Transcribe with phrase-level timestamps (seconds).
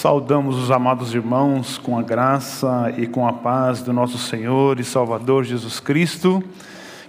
[0.00, 4.82] Saudamos os amados irmãos com a graça e com a paz do nosso Senhor e
[4.82, 6.42] Salvador Jesus Cristo.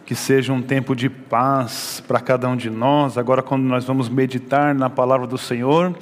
[0.06, 3.18] Que seja um tempo de paz para cada um de nós.
[3.18, 5.96] Agora, quando nós vamos meditar na palavra do Senhor,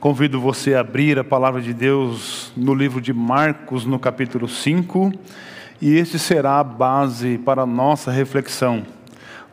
[0.00, 5.12] convido você a abrir a palavra de Deus no livro de Marcos, no capítulo 5,
[5.80, 8.82] e este será a base para a nossa reflexão.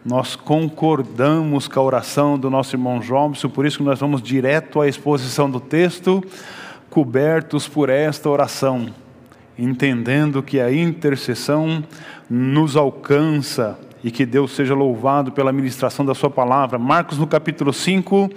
[0.03, 4.81] Nós concordamos com a oração do nosso irmão Jobson, por isso que nós vamos direto
[4.81, 6.24] à exposição do texto,
[6.89, 8.88] cobertos por esta oração,
[9.57, 11.84] entendendo que a intercessão
[12.29, 16.79] nos alcança e que Deus seja louvado pela ministração da Sua palavra.
[16.79, 18.29] Marcos, no capítulo 5,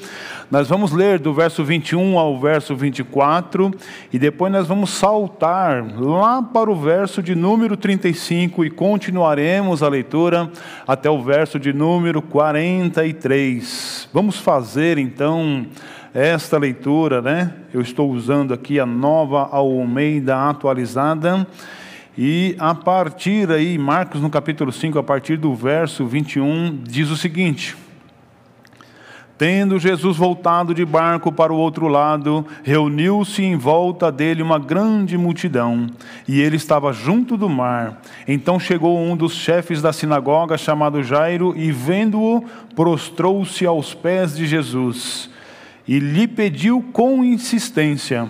[0.51, 3.73] nós vamos ler do verso 21 ao verso 24,
[4.13, 9.89] e depois nós vamos saltar lá para o verso de número 35 e continuaremos a
[9.89, 10.51] leitura
[10.87, 14.09] até o verso de número 43.
[14.13, 15.67] Vamos fazer então
[16.15, 17.55] esta leitura, né?
[17.73, 21.47] Eu estou usando aqui a nova Almeida atualizada.
[22.17, 27.17] E a partir aí, Marcos no capítulo 5, a partir do verso 21, diz o
[27.17, 27.75] seguinte:
[29.39, 35.17] Tendo Jesus voltado de barco para o outro lado, reuniu-se em volta dele uma grande
[35.17, 35.87] multidão,
[36.29, 38.03] e ele estava junto do mar.
[38.29, 42.45] Então chegou um dos chefes da sinagoga, chamado Jairo, e vendo-o,
[42.77, 45.32] prostrou-se aos pés de Jesus
[45.87, 48.29] e lhe pediu com insistência: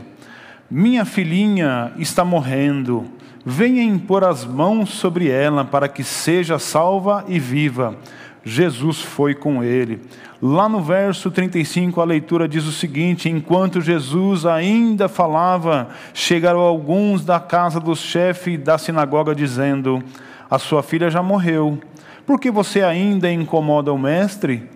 [0.71, 3.11] Minha filhinha está morrendo
[3.45, 7.97] venha impor as mãos sobre ela para que seja salva e viva.
[8.45, 10.01] Jesus foi com ele.
[10.41, 17.25] Lá no verso 35, a leitura diz o seguinte: Enquanto Jesus ainda falava, chegaram alguns
[17.25, 20.03] da casa do chefe da sinagoga, dizendo:
[20.51, 21.79] A sua filha já morreu,
[22.27, 24.69] por que você ainda incomoda o mestre?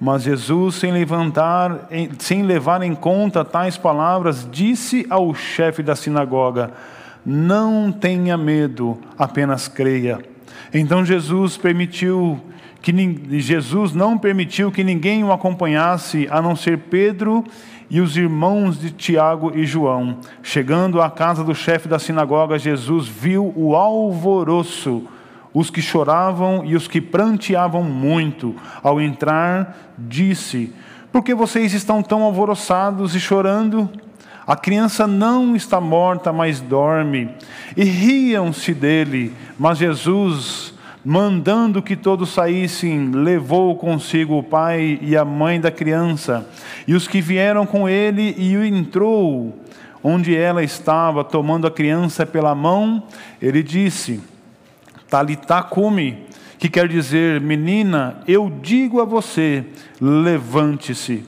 [0.00, 6.72] Mas Jesus, sem levantar, sem levar em conta tais palavras, disse ao chefe da sinagoga:
[7.26, 10.20] não tenha medo, apenas creia.
[10.72, 12.40] Então Jesus permitiu
[12.80, 12.92] que
[13.40, 17.44] Jesus não permitiu que ninguém o acompanhasse, a não ser Pedro
[17.90, 20.18] e os irmãos de Tiago e João.
[20.40, 25.02] Chegando à casa do chefe da sinagoga, Jesus viu o alvoroço,
[25.58, 28.54] os que choravam e os que pranteavam muito.
[28.82, 30.70] Ao entrar, disse:
[31.10, 33.88] Por que vocês estão tão alvoroçados e chorando?
[34.46, 37.30] A criança não está morta, mas dorme.
[37.74, 45.24] E riam-se dele, mas Jesus, mandando que todos saíssem, levou consigo o pai e a
[45.24, 46.46] mãe da criança,
[46.86, 49.58] e os que vieram com ele, e entrou
[50.04, 53.02] onde ela estava, tomando a criança pela mão,
[53.40, 54.20] ele disse:
[55.08, 56.26] Talitá cume,
[56.58, 59.64] que quer dizer, menina, eu digo a você,
[60.00, 61.24] levante-se.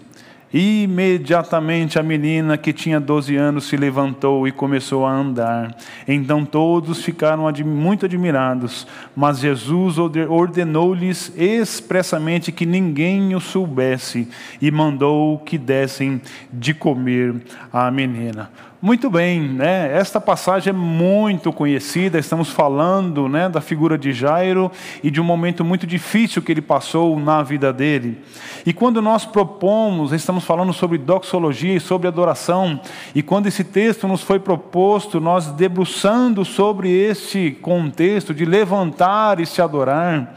[0.53, 5.77] Imediatamente a menina que tinha 12 anos se levantou e começou a andar.
[6.07, 14.27] Então todos ficaram muito admirados, mas Jesus ordenou-lhes expressamente que ninguém o soubesse
[14.61, 16.19] e mandou que dessem
[16.51, 17.35] de comer
[17.71, 18.51] à menina.
[18.81, 19.93] Muito bem, né?
[19.93, 22.17] Esta passagem é muito conhecida.
[22.17, 24.71] Estamos falando, né, da figura de Jairo
[25.03, 28.23] e de um momento muito difícil que ele passou na vida dele.
[28.65, 32.81] E quando nós propomos, estamos falando sobre doxologia e sobre adoração.
[33.17, 39.47] E quando esse texto nos foi proposto, nós debruçando sobre este contexto de levantar e
[39.47, 40.37] se adorar,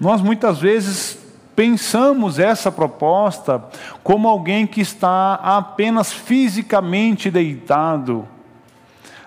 [0.00, 1.23] nós muitas vezes
[1.54, 3.62] pensamos essa proposta
[4.02, 8.28] como alguém que está apenas fisicamente deitado.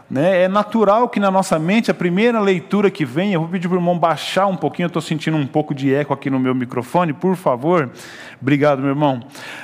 [0.09, 0.43] Né?
[0.43, 3.75] É natural que na nossa mente a primeira leitura que vem, eu vou pedir para
[3.75, 6.55] o irmão baixar um pouquinho, eu estou sentindo um pouco de eco aqui no meu
[6.55, 7.89] microfone, por favor.
[8.41, 9.21] Obrigado, meu irmão.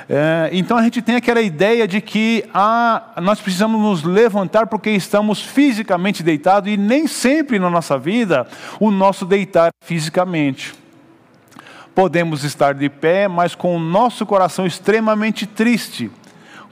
[0.08, 4.90] É, então a gente tem aquela ideia de que ah, nós precisamos nos levantar porque
[4.90, 8.46] estamos fisicamente deitados e nem sempre na nossa vida
[8.78, 10.83] o nosso deitar é fisicamente.
[11.94, 16.10] Podemos estar de pé, mas com o nosso coração extremamente triste,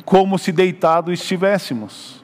[0.04, 2.22] como se deitado estivéssemos.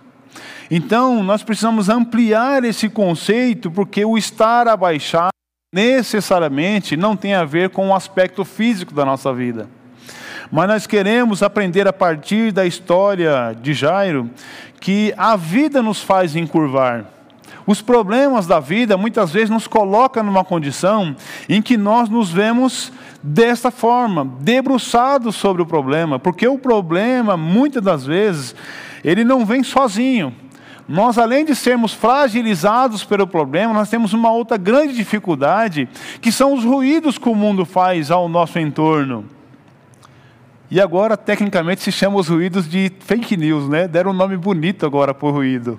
[0.71, 5.31] Então, nós precisamos ampliar esse conceito, porque o estar abaixado
[5.73, 9.69] necessariamente não tem a ver com o aspecto físico da nossa vida.
[10.51, 14.31] Mas nós queremos aprender a partir da história de Jairo
[14.81, 17.05] que a vida nos faz encurvar.
[17.69, 21.15] Os problemas da vida muitas vezes nos colocam numa condição
[21.47, 22.91] em que nós nos vemos
[23.23, 28.55] desta forma, debruçados sobre o problema, porque o problema, muitas das vezes,
[29.05, 30.35] ele não vem sozinho.
[30.88, 35.87] Nós, além de sermos fragilizados pelo problema, nós temos uma outra grande dificuldade,
[36.23, 39.26] que são os ruídos que o mundo faz ao nosso entorno.
[40.70, 43.87] E agora, tecnicamente, se chama os ruídos de fake news, né?
[43.87, 45.79] Deram um nome bonito agora o ruído.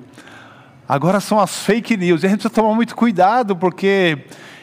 [0.90, 2.24] Agora são as fake news.
[2.24, 4.18] E a gente precisa tomar muito cuidado, porque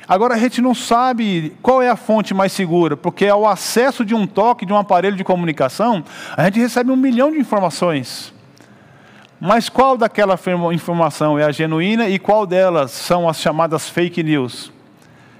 [0.08, 4.12] agora a gente não sabe qual é a fonte mais segura, porque ao acesso de
[4.12, 6.02] um toque de um aparelho de comunicação,
[6.36, 8.34] a gente recebe um milhão de informações.
[9.40, 10.36] Mas qual daquela
[10.74, 14.72] informação é a genuína e qual delas são as chamadas fake news?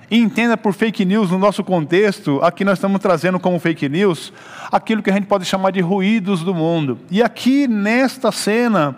[0.09, 4.33] Entenda por fake news no nosso contexto, aqui nós estamos trazendo como fake news
[4.71, 6.97] aquilo que a gente pode chamar de ruídos do mundo.
[7.11, 8.97] E aqui nesta cena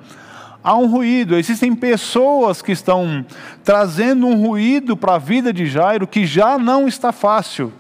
[0.62, 3.24] há um ruído, existem pessoas que estão
[3.64, 7.72] trazendo um ruído para a vida de Jairo que já não está fácil.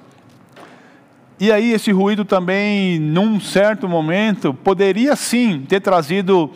[1.40, 6.50] E aí esse ruído também, num certo momento, poderia sim ter trazido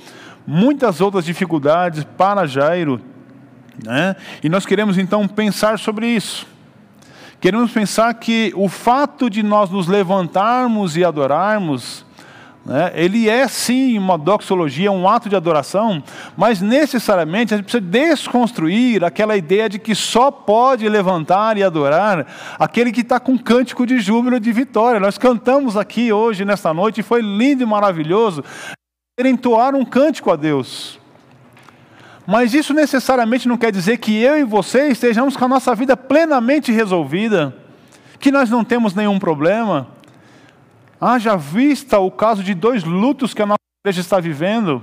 [0.46, 3.00] muitas outras dificuldades para Jairo.
[3.84, 4.16] Né?
[4.42, 6.46] E nós queremos então pensar sobre isso.
[7.40, 12.04] Queremos pensar que o fato de nós nos levantarmos e adorarmos,
[12.64, 16.02] né, ele é sim uma doxologia, um ato de adoração,
[16.36, 22.26] mas necessariamente a gente precisa desconstruir aquela ideia de que só pode levantar e adorar
[22.58, 25.00] aquele que está com cântico de júbilo de vitória.
[25.00, 28.44] Nós cantamos aqui hoje, nesta noite, e foi lindo e maravilhoso
[29.18, 30.98] entoar um cântico a Deus.
[32.26, 35.96] Mas isso necessariamente não quer dizer que eu e você estejamos com a nossa vida
[35.96, 37.54] plenamente resolvida,
[38.20, 39.88] que nós não temos nenhum problema.
[41.04, 44.80] Haja vista o caso de dois lutos que a nossa igreja está vivendo.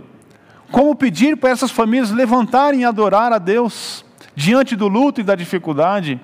[0.69, 4.04] Como pedir para essas famílias levantarem e adorar a Deus
[4.36, 6.19] diante do luto e da dificuldade?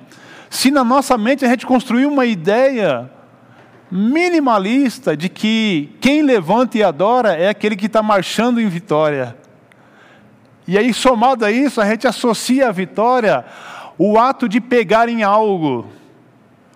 [0.50, 3.09] Se na nossa mente a gente construir uma ideia
[3.89, 9.33] minimalista de que quem levanta e adora é aquele que está marchando em vitória.
[10.68, 13.45] E aí, somado a isso, a gente associa a vitória
[13.97, 15.88] o ato de pegar em algo,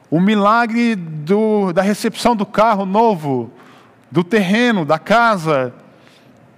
[0.09, 3.51] o milagre do, da recepção do carro novo,
[4.09, 5.73] do terreno, da casa.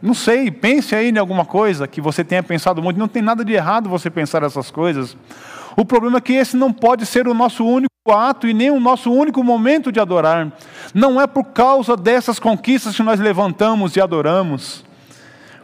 [0.02, 2.98] Não sei, pense aí em alguma coisa que você tenha pensado muito.
[2.98, 5.18] Não tem nada de errado você pensar essas coisas.
[5.76, 8.80] O problema é que esse não pode ser o nosso único ato e nem o
[8.80, 10.52] nosso único momento de adorar.
[10.94, 14.84] Não é por causa dessas conquistas que nós levantamos e adoramos.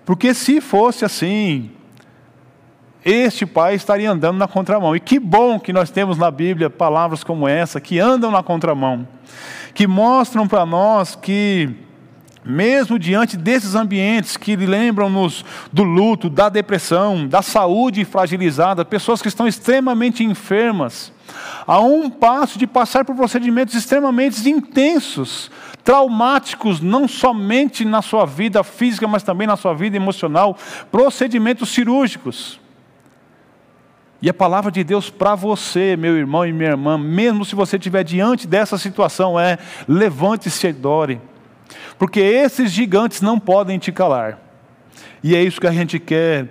[0.06, 1.72] Porque se fosse assim,
[3.10, 4.94] este pai estaria andando na contramão.
[4.94, 9.08] E que bom que nós temos na Bíblia palavras como essa, que andam na contramão,
[9.74, 11.70] que mostram para nós que,
[12.44, 19.30] mesmo diante desses ambientes que lembram-nos do luto, da depressão, da saúde fragilizada, pessoas que
[19.30, 21.14] estão extremamente enfermas,
[21.66, 25.50] a um passo de passar por procedimentos extremamente intensos,
[25.82, 30.58] traumáticos, não somente na sua vida física, mas também na sua vida emocional,
[30.92, 32.60] procedimentos cirúrgicos.
[34.22, 37.78] E a palavra de Deus para você, meu irmão e minha irmã, mesmo se você
[37.78, 41.22] estiver diante dessa situação, é: levante-se e adore,
[42.00, 44.40] porque esses gigantes não podem te calar.
[45.24, 46.48] E é isso que a gente quer,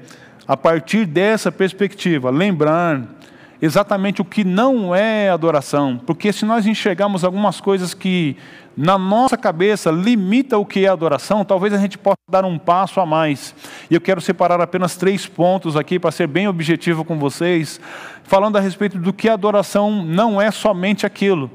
[0.46, 3.15] a partir dessa perspectiva, lembrar
[3.60, 8.36] exatamente o que não é adoração, porque se nós enxergarmos algumas coisas que
[8.76, 13.00] na nossa cabeça limita o que é adoração, talvez a gente possa dar um passo
[13.00, 13.54] a mais.
[13.90, 17.80] E eu quero separar apenas três pontos aqui para ser bem objetivo com vocês,
[18.24, 21.50] falando a respeito do que adoração não é somente aquilo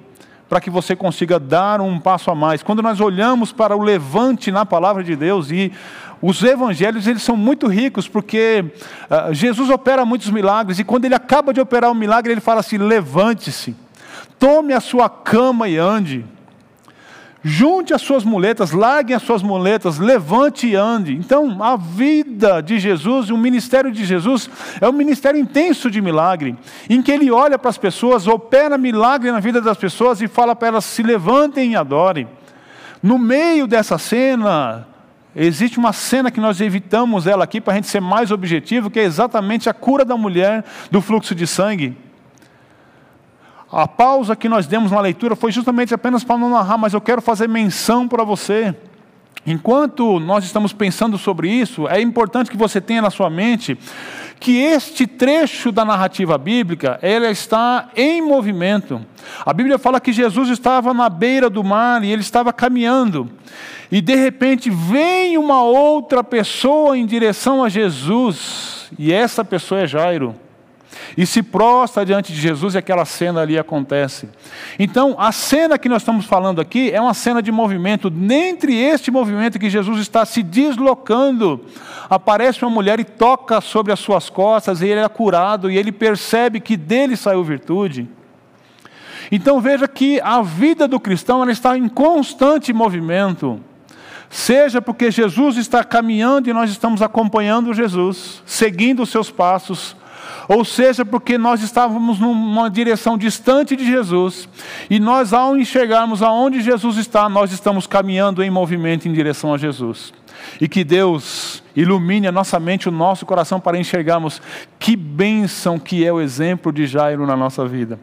[0.51, 2.61] para que você consiga dar um passo a mais.
[2.61, 5.71] Quando nós olhamos para o levante na palavra de Deus e
[6.21, 8.63] os evangelhos eles são muito ricos porque
[9.09, 12.59] uh, Jesus opera muitos milagres e quando ele acaba de operar um milagre ele fala
[12.59, 13.75] assim: levante-se,
[14.37, 16.25] tome a sua cama e ande.
[17.43, 21.15] Junte as suas muletas, largue as suas muletas, levante e ande.
[21.15, 24.47] Então, a vida de Jesus, o ministério de Jesus,
[24.79, 26.55] é um ministério intenso de milagre,
[26.87, 30.55] em que ele olha para as pessoas, opera milagre na vida das pessoas e fala
[30.55, 32.27] para elas: se levantem e adorem.
[33.01, 34.87] No meio dessa cena,
[35.35, 38.99] existe uma cena que nós evitamos ela aqui para a gente ser mais objetivo, que
[38.99, 41.97] é exatamente a cura da mulher do fluxo de sangue.
[43.71, 46.99] A pausa que nós demos na leitura foi justamente apenas para não narrar, mas eu
[46.99, 48.75] quero fazer menção para você.
[49.45, 53.77] Enquanto nós estamos pensando sobre isso, é importante que você tenha na sua mente
[54.41, 58.99] que este trecho da narrativa bíblica, ela está em movimento.
[59.45, 63.29] A Bíblia fala que Jesus estava na beira do mar e ele estava caminhando.
[63.91, 69.87] E de repente vem uma outra pessoa em direção a Jesus, e essa pessoa é
[69.87, 70.35] Jairo
[71.17, 74.29] e se prostra diante de Jesus e aquela cena ali acontece.
[74.79, 78.09] Então, a cena que nós estamos falando aqui é uma cena de movimento.
[78.09, 81.65] Dentre este movimento que Jesus está se deslocando,
[82.09, 85.91] aparece uma mulher e toca sobre as suas costas, e ele é curado, e ele
[85.91, 88.07] percebe que dele saiu virtude.
[89.31, 93.61] Então veja que a vida do cristão ela está em constante movimento.
[94.29, 99.95] Seja porque Jesus está caminhando e nós estamos acompanhando Jesus, seguindo os seus passos,
[100.47, 104.47] ou seja, porque nós estávamos numa direção distante de Jesus,
[104.89, 109.57] e nós, ao enxergarmos aonde Jesus está, nós estamos caminhando em movimento em direção a
[109.57, 110.13] Jesus.
[110.59, 114.41] E que Deus ilumine a nossa mente, o nosso coração, para enxergarmos
[114.79, 117.99] que bênção que é o exemplo de Jairo na nossa vida.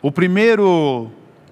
[0.00, 1.10] O primeiro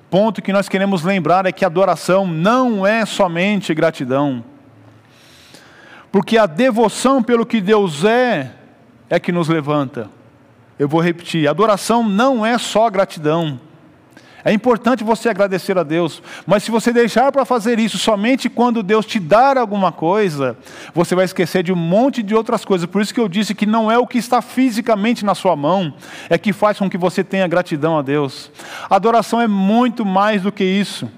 [0.08, 4.44] ponto que nós queremos lembrar é que adoração não é somente gratidão.
[6.12, 8.52] Porque a devoção pelo que Deus é,
[9.08, 10.10] é que nos levanta.
[10.78, 13.60] Eu vou repetir: adoração não é só gratidão.
[14.44, 18.80] É importante você agradecer a Deus, mas se você deixar para fazer isso somente quando
[18.80, 20.56] Deus te dar alguma coisa,
[20.94, 22.88] você vai esquecer de um monte de outras coisas.
[22.88, 25.92] Por isso que eu disse que não é o que está fisicamente na sua mão,
[26.30, 28.52] é que faz com que você tenha gratidão a Deus.
[28.88, 31.10] Adoração é muito mais do que isso.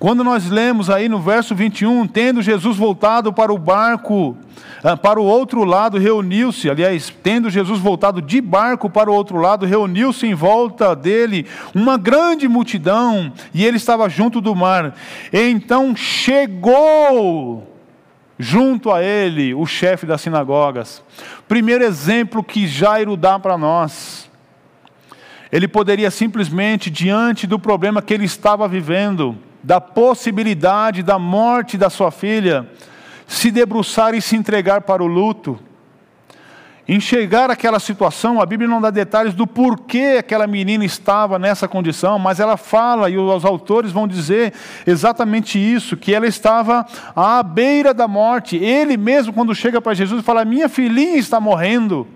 [0.00, 4.34] Quando nós lemos aí no verso 21, tendo Jesus voltado para o barco,
[4.82, 9.36] ah, para o outro lado, reuniu-se, aliás, tendo Jesus voltado de barco para o outro
[9.36, 14.96] lado, reuniu-se em volta dele uma grande multidão, e ele estava junto do mar.
[15.30, 17.70] Então chegou
[18.38, 21.02] junto a ele o chefe das sinagogas.
[21.46, 24.30] Primeiro exemplo que Jairo dá para nós.
[25.52, 31.90] Ele poderia simplesmente, diante do problema que ele estava vivendo, da possibilidade da morte da
[31.90, 32.68] sua filha,
[33.26, 35.58] se debruçar e se entregar para o luto.
[36.88, 42.18] Enxergar aquela situação, a Bíblia não dá detalhes do porquê aquela menina estava nessa condição,
[42.18, 44.52] mas ela fala, e os autores vão dizer
[44.84, 48.56] exatamente isso: que ela estava à beira da morte.
[48.56, 52.08] Ele mesmo, quando chega para Jesus, fala: Minha filhinha está morrendo.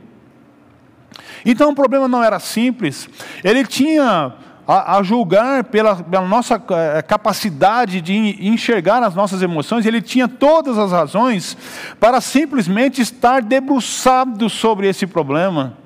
[1.46, 3.08] Então o problema não era simples,
[3.44, 4.32] ele tinha
[4.66, 8.14] a, a julgar pela, pela, nossa eh, capacidade de
[8.46, 11.56] enxergar as nossas emoções, ele tinha todas as razões
[12.00, 15.76] para simplesmente estar debruçado sobre esse problema.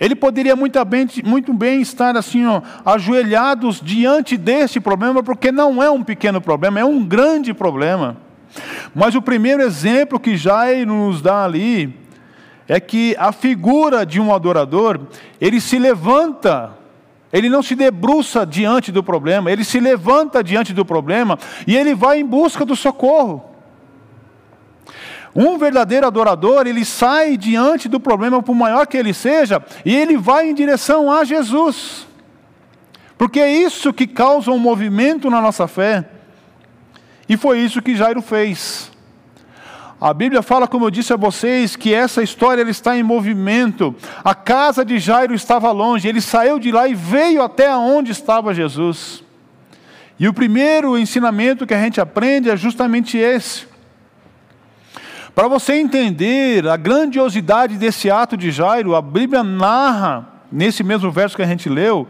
[0.00, 5.82] Ele poderia muito bem, muito bem estar assim, ó, ajoelhados diante desse problema, porque não
[5.82, 8.16] é um pequeno problema, é um grande problema.
[8.94, 11.94] Mas o primeiro exemplo que Jair nos dá ali
[12.66, 15.00] é que a figura de um adorador,
[15.40, 16.78] ele se levanta
[17.32, 21.94] ele não se debruça diante do problema, ele se levanta diante do problema e ele
[21.94, 23.44] vai em busca do socorro.
[25.34, 30.16] Um verdadeiro adorador, ele sai diante do problema, por maior que ele seja, e ele
[30.16, 32.06] vai em direção a Jesus.
[33.16, 36.08] Porque é isso que causa um movimento na nossa fé.
[37.28, 38.90] E foi isso que Jairo fez.
[40.00, 43.94] A Bíblia fala, como eu disse a vocês, que essa história está em movimento.
[44.22, 48.54] A casa de Jairo estava longe, ele saiu de lá e veio até onde estava
[48.54, 49.24] Jesus.
[50.18, 53.66] E o primeiro ensinamento que a gente aprende é justamente esse.
[55.34, 61.36] Para você entender a grandiosidade desse ato de Jairo, a Bíblia narra, nesse mesmo verso
[61.36, 62.06] que a gente leu,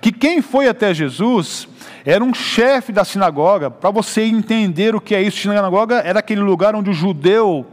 [0.00, 1.68] que quem foi até Jesus
[2.04, 3.70] era um chefe da sinagoga.
[3.70, 7.66] Para você entender o que é isso, sinagoga era aquele lugar onde o judeu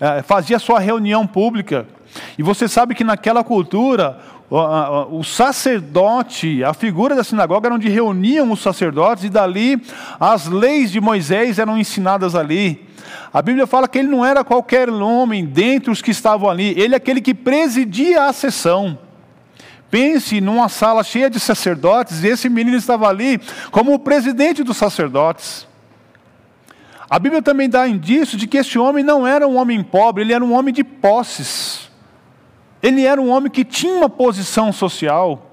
[0.00, 1.86] eh, fazia sua reunião pública.
[2.38, 4.18] E você sabe que naquela cultura,
[4.48, 9.80] o, sacerdote, a figura da sinagoga era onde reuniam os sacerdotes, e dali
[10.20, 12.86] as leis de Moisés eram ensinadas ali.
[13.32, 16.94] A Bíblia fala que ele não era qualquer homem dentre os que estavam ali, ele
[16.94, 18.98] é aquele que presidia a sessão.
[19.90, 23.40] Pense numa sala cheia de sacerdotes, e esse menino estava ali
[23.70, 25.66] como o presidente dos sacerdotes.
[27.08, 30.32] A Bíblia também dá indício de que esse homem não era um homem pobre, ele
[30.32, 31.88] era um homem de posses.
[32.82, 35.50] Ele era um homem que tinha uma posição social.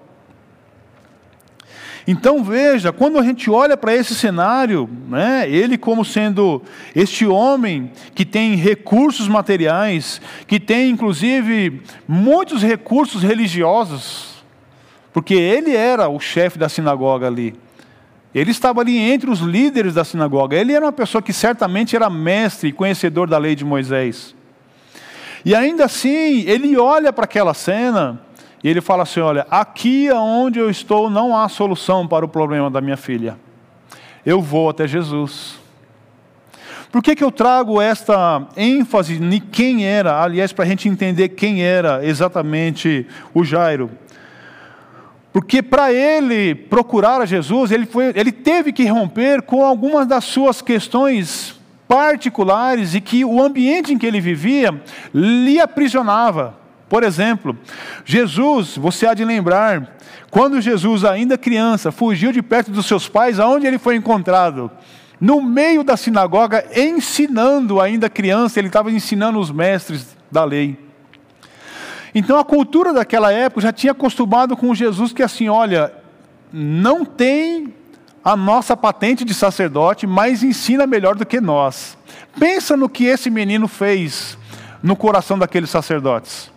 [2.05, 6.61] Então veja, quando a gente olha para esse cenário, né, ele como sendo
[6.93, 14.43] este homem que tem recursos materiais, que tem inclusive muitos recursos religiosos,
[15.13, 17.55] porque ele era o chefe da sinagoga ali.
[18.33, 20.57] Ele estava ali entre os líderes da sinagoga.
[20.57, 24.35] Ele era uma pessoa que certamente era mestre e conhecedor da lei de Moisés.
[25.45, 28.19] E ainda assim, ele olha para aquela cena
[28.63, 32.69] e ele fala assim: Olha, aqui onde eu estou não há solução para o problema
[32.69, 33.37] da minha filha.
[34.25, 35.61] Eu vou até Jesus.
[36.89, 41.29] Por que, que eu trago esta ênfase em quem era, aliás, para a gente entender
[41.29, 43.89] quem era exatamente o Jairo?
[45.33, 50.23] Porque para ele procurar a Jesus, ele, foi, ele teve que romper com algumas das
[50.25, 54.79] suas questões particulares e que o ambiente em que ele vivia
[55.11, 56.62] lhe aprisionava.
[56.93, 57.57] Por exemplo,
[58.05, 59.97] Jesus, você há de lembrar,
[60.29, 64.69] quando Jesus, ainda criança, fugiu de perto dos seus pais, aonde ele foi encontrado?
[65.19, 70.77] No meio da sinagoga, ensinando, ainda criança, ele estava ensinando os mestres da lei.
[72.13, 75.91] Então a cultura daquela época já tinha acostumado com Jesus que assim, olha,
[76.53, 77.73] não tem
[78.23, 81.97] a nossa patente de sacerdote, mas ensina melhor do que nós.
[82.39, 84.37] Pensa no que esse menino fez
[84.83, 86.52] no coração daqueles sacerdotes.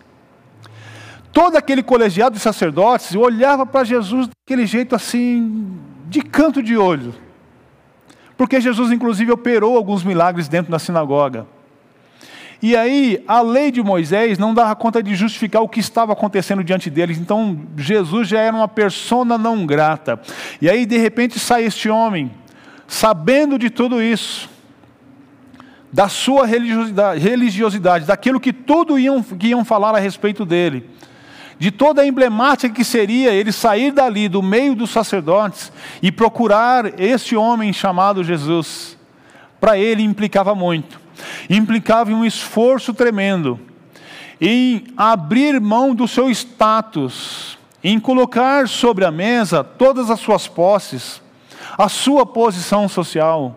[1.37, 7.15] Todo aquele colegiado de sacerdotes olhava para Jesus daquele jeito assim, de canto de olho.
[8.39, 11.47] Porque Jesus, inclusive, operou alguns milagres dentro da sinagoga.
[12.63, 16.65] E aí, a lei de Moisés não dava conta de justificar o que estava acontecendo
[16.65, 17.19] diante deles.
[17.19, 20.19] Então, Jesus já era uma persona não grata.
[20.59, 22.31] E aí, de repente, sai este homem,
[22.89, 24.49] sabendo de tudo isso,
[25.93, 30.97] da sua religiosidade, religiosidade daquilo que tudo iam, que iam falar a respeito dele,
[31.59, 35.73] de toda a emblemática que seria ele sair dali, do meio dos sacerdotes,
[36.03, 38.97] e procurar esse homem chamado Jesus.
[39.59, 41.07] Para ele implicava muito
[41.49, 43.59] implicava um esforço tremendo,
[44.41, 51.23] em abrir mão do seu status, em colocar sobre a mesa todas as suas posses,
[51.79, 53.57] a sua posição social.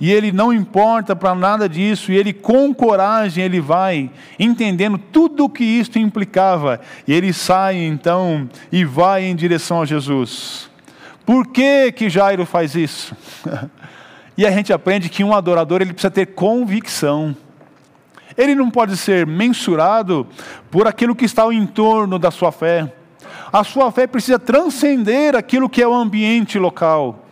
[0.00, 5.44] E ele não importa para nada disso, e ele com coragem ele vai entendendo tudo
[5.44, 10.70] o que isto implicava, e ele sai então e vai em direção a Jesus.
[11.26, 13.14] Por que que Jairo faz isso?
[14.38, 17.36] E a gente aprende que um adorador ele precisa ter convicção.
[18.38, 20.26] Ele não pode ser mensurado
[20.70, 22.90] por aquilo que está ao entorno da sua fé.
[23.52, 27.26] A sua fé precisa transcender aquilo que é o ambiente local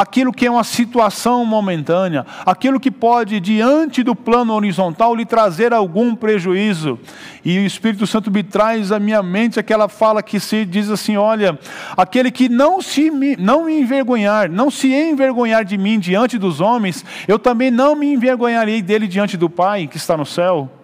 [0.00, 5.74] aquilo que é uma situação momentânea, aquilo que pode, diante do plano horizontal, lhe trazer
[5.74, 6.98] algum prejuízo.
[7.44, 11.18] E o Espírito Santo me traz à minha mente aquela fala que se diz assim:
[11.18, 11.58] olha,
[11.94, 17.04] aquele que não se não me envergonhar, não se envergonhar de mim diante dos homens,
[17.28, 20.79] eu também não me envergonharei dele diante do Pai que está no céu.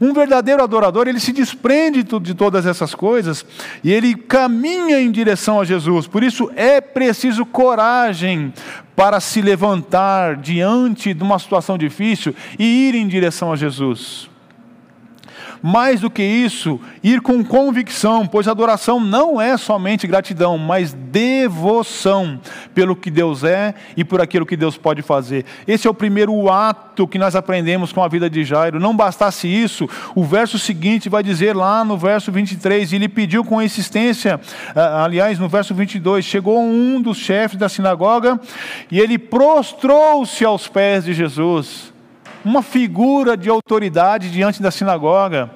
[0.00, 3.44] Um verdadeiro adorador, ele se desprende de todas essas coisas
[3.82, 6.06] e ele caminha em direção a Jesus.
[6.06, 8.52] Por isso é preciso coragem
[8.94, 14.28] para se levantar diante de uma situação difícil e ir em direção a Jesus.
[15.62, 22.40] Mais do que isso, ir com convicção, pois adoração não é somente gratidão, mas devoção
[22.74, 25.44] pelo que Deus é e por aquilo que Deus pode fazer.
[25.66, 28.80] Esse é o primeiro ato que nós aprendemos com a vida de Jairo.
[28.80, 33.62] Não bastasse isso, o verso seguinte vai dizer lá no verso 23, ele pediu com
[33.62, 34.40] insistência,
[34.74, 38.40] aliás, no verso 22, chegou um dos chefes da sinagoga
[38.90, 41.95] e ele prostrou-se aos pés de Jesus
[42.46, 45.50] uma figura de autoridade diante da sinagoga.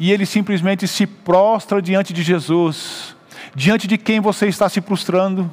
[0.00, 3.14] E ele simplesmente se prostra diante de Jesus.
[3.54, 5.52] Diante de quem você está se prostrando?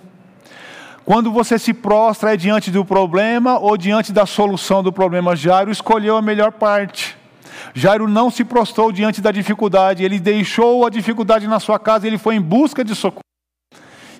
[1.06, 5.36] Quando você se prostra é diante do problema ou diante da solução do problema?
[5.36, 7.15] Jairo escolheu a melhor parte.
[7.75, 12.17] Jairo não se prostrou diante da dificuldade, ele deixou a dificuldade na sua casa, ele
[12.17, 13.29] foi em busca de socorro.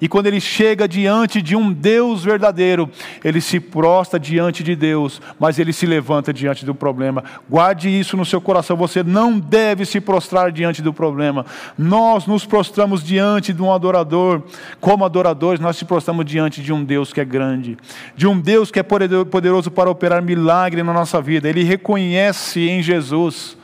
[0.02, 2.90] E quando ele chega diante de um Deus verdadeiro,
[3.24, 7.24] ele se prostra diante de Deus, mas ele se levanta diante do problema.
[7.50, 8.78] Guarde isso no seu coração.
[8.78, 11.46] Você não deve se prostrar diante do problema.
[11.78, 14.42] Nós nos prostramos diante de um adorador.
[14.80, 17.78] Como adoradores, nós se prostramos diante de um Deus que é grande,
[18.16, 21.50] de um Deus que é poderoso para operar milagre na nossa vida.
[21.50, 23.59] Ele reconhece em Jesus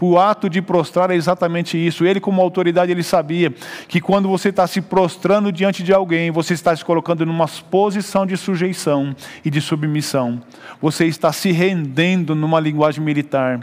[0.00, 2.04] o ato de prostrar é exatamente isso.
[2.04, 3.52] Ele, como autoridade, ele sabia
[3.88, 8.26] que quando você está se prostrando diante de alguém, você está se colocando numa posição
[8.26, 10.42] de sujeição e de submissão.
[10.80, 13.60] Você está se rendendo numa linguagem militar.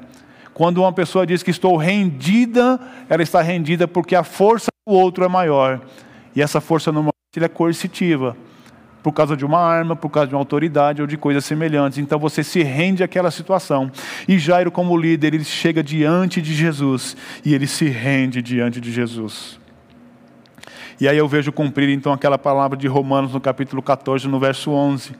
[0.53, 5.23] Quando uma pessoa diz que estou rendida, ela está rendida porque a força do outro
[5.23, 5.81] é maior.
[6.35, 8.35] E essa força normalmente é coercitiva
[9.03, 11.99] por causa de uma arma, por causa de uma autoridade ou de coisas semelhantes.
[11.99, 13.91] Então você se rende àquela situação.
[14.27, 18.91] E Jairo, como líder, ele chega diante de Jesus e ele se rende diante de
[18.91, 19.61] Jesus.
[20.99, 24.71] E aí eu vejo cumprir então aquela palavra de Romanos no capítulo 14, no verso
[24.71, 25.11] 11,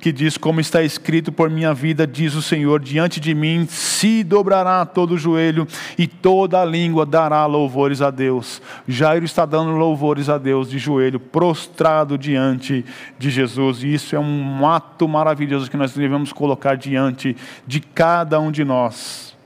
[0.00, 4.22] que diz: Como está escrito por minha vida, diz o Senhor, diante de mim se
[4.22, 5.66] dobrará todo o joelho
[5.98, 8.62] e toda a língua dará louvores a Deus.
[8.86, 12.84] Jairo está dando louvores a Deus de joelho, prostrado diante
[13.18, 13.82] de Jesus.
[13.82, 18.64] E isso é um ato maravilhoso que nós devemos colocar diante de cada um de
[18.64, 19.36] nós.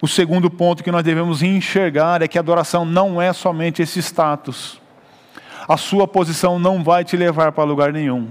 [0.00, 4.00] O segundo ponto que nós devemos enxergar é que a adoração não é somente esse
[4.00, 4.83] status
[5.68, 8.28] a sua posição não vai te levar para lugar nenhum.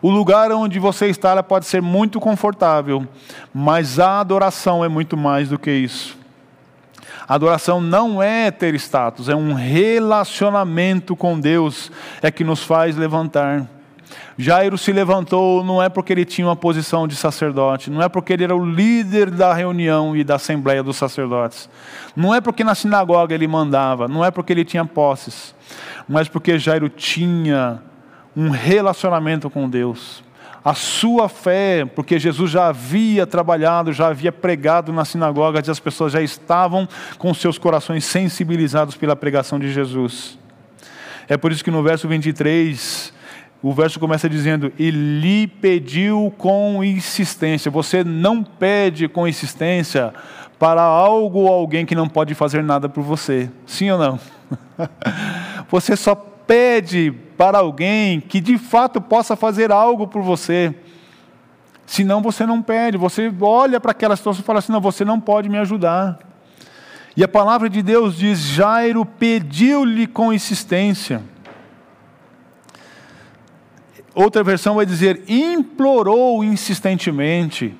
[0.00, 3.06] O lugar onde você está pode ser muito confortável,
[3.54, 6.18] mas a adoração é muito mais do que isso.
[7.28, 11.90] A adoração não é ter status, é um relacionamento com Deus,
[12.20, 13.68] é que nos faz levantar.
[14.38, 18.32] Jairo se levantou não é porque ele tinha uma posição de sacerdote, não é porque
[18.32, 21.68] ele era o líder da reunião e da assembleia dos sacerdotes,
[22.16, 25.54] não é porque na sinagoga ele mandava, não é porque ele tinha posses,
[26.08, 27.82] mas porque Jairo tinha
[28.36, 30.22] um relacionamento com Deus.
[30.64, 35.80] A sua fé, porque Jesus já havia trabalhado, já havia pregado na sinagoga, e as
[35.80, 40.38] pessoas já estavam com seus corações sensibilizados pela pregação de Jesus.
[41.28, 43.12] É por isso que no verso 23,
[43.62, 47.70] o verso começa dizendo: E lhe pediu com insistência.
[47.70, 50.12] Você não pede com insistência
[50.58, 53.48] para algo ou alguém que não pode fazer nada por você.
[53.64, 54.20] Sim ou não?
[55.70, 60.74] Você só pede para alguém que de fato possa fazer algo por você.
[61.86, 65.18] Senão você não pede, você olha para aquela situação e fala assim: não, você não
[65.18, 66.18] pode me ajudar.
[67.16, 71.22] E a palavra de Deus diz: Jairo pediu-lhe com insistência.
[74.14, 77.74] Outra versão vai dizer: implorou insistentemente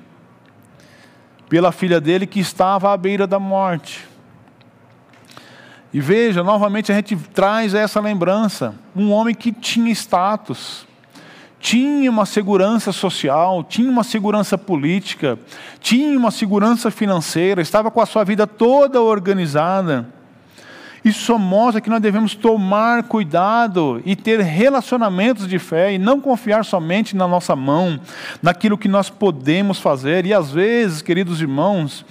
[1.47, 4.07] pela filha dele que estava à beira da morte.
[5.93, 10.87] E veja, novamente a gente traz essa lembrança: um homem que tinha status,
[11.59, 15.37] tinha uma segurança social, tinha uma segurança política,
[15.79, 20.07] tinha uma segurança financeira, estava com a sua vida toda organizada.
[21.03, 26.21] Isso só mostra que nós devemos tomar cuidado e ter relacionamentos de fé e não
[26.21, 27.99] confiar somente na nossa mão,
[28.41, 30.25] naquilo que nós podemos fazer.
[30.25, 32.05] E às vezes, queridos irmãos,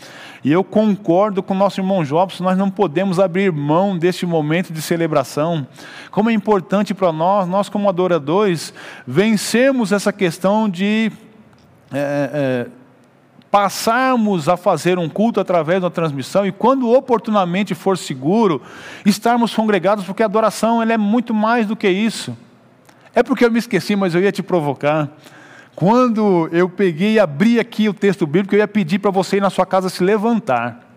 [0.45, 4.73] e eu concordo com o nosso irmão Jobson, nós não podemos abrir mão deste momento
[4.73, 5.67] de celebração.
[6.11, 8.75] Como é importante para nós, nós como adoradores,
[9.07, 11.13] vencermos essa questão de.
[11.93, 12.82] É, é,
[13.53, 18.63] passarmos a fazer um culto através da transmissão e quando oportunamente for seguro,
[19.05, 22.35] estarmos congregados, porque a adoração ela é muito mais do que isso.
[23.15, 25.11] É porque eu me esqueci, mas eu ia te provocar.
[25.77, 29.43] Quando eu peguei e abri aqui o texto bíblico, eu ia pedir para você ir
[29.43, 30.89] na sua casa se levantar.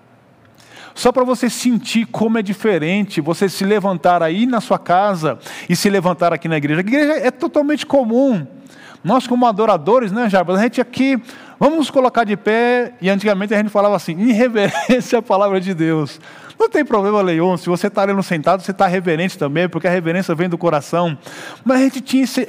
[0.94, 5.38] Só para você sentir como é diferente você se levantar aí na sua casa
[5.68, 6.80] e se levantar aqui na igreja.
[6.80, 8.48] A igreja é totalmente comum.
[9.06, 11.22] Nós, como adoradores, né, Jarbas, a gente aqui
[11.58, 15.62] Vamos nos colocar de pé, e antigamente a gente falava assim, em reverência à palavra
[15.62, 16.20] de Deus.
[16.60, 19.92] Não tem problema, Leon, se você está ali sentado, você está reverente também, porque a
[19.92, 21.18] reverência vem do coração.
[21.64, 22.46] Mas a gente tinha esse,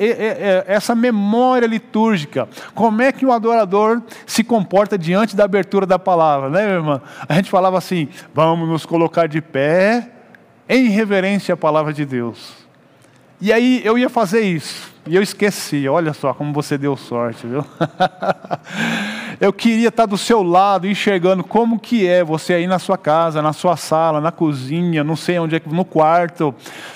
[0.66, 2.48] essa memória litúrgica.
[2.74, 7.02] Como é que um adorador se comporta diante da abertura da palavra, né, minha irmã?
[7.28, 10.08] A gente falava assim: vamos nos colocar de pé
[10.68, 12.65] em reverência à palavra de Deus.
[13.40, 14.94] E aí eu ia fazer isso.
[15.06, 17.64] E eu esqueci, olha só como você deu sorte, viu?
[19.40, 23.40] eu queria estar do seu lado, enxergando como que é você aí na sua casa,
[23.40, 26.52] na sua sala, na cozinha, não sei onde é, no quarto.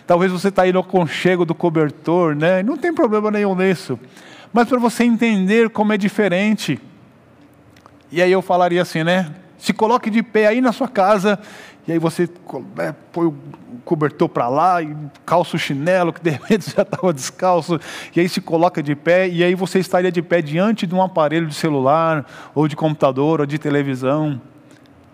[0.06, 2.62] Talvez você está aí no conchego do cobertor, né?
[2.62, 3.98] Não tem problema nenhum nisso.
[4.52, 6.80] Mas para você entender como é diferente.
[8.10, 9.30] E aí eu falaria assim, né?
[9.56, 11.38] Se coloque de pé aí na sua casa
[11.86, 12.28] e aí você
[12.78, 13.32] é, põe
[13.84, 17.80] cobertor para lá e calça o chinelo, que de repente já estava descalço,
[18.14, 21.02] e aí se coloca de pé, e aí você estaria de pé diante de um
[21.02, 24.40] aparelho de celular, ou de computador, ou de televisão.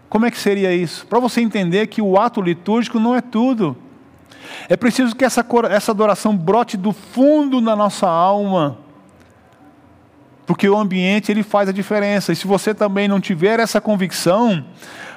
[0.08, 1.06] Como é que seria isso?
[1.06, 3.76] Para você entender que o ato litúrgico não é tudo.
[4.68, 8.78] É preciso que essa, essa adoração brote do fundo da nossa alma,
[10.46, 12.32] porque o ambiente ele faz a diferença.
[12.32, 14.64] E se você também não tiver essa convicção,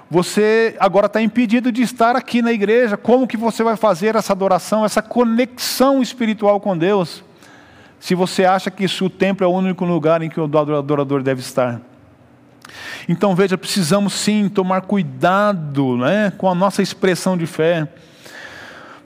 [0.09, 2.97] você agora está impedido de estar aqui na igreja.
[2.97, 7.23] Como que você vai fazer essa adoração, essa conexão espiritual com Deus?
[7.99, 11.21] Se você acha que isso, o templo é o único lugar em que o adorador
[11.21, 11.79] deve estar.
[13.07, 17.87] Então veja, precisamos sim tomar cuidado né, com a nossa expressão de fé.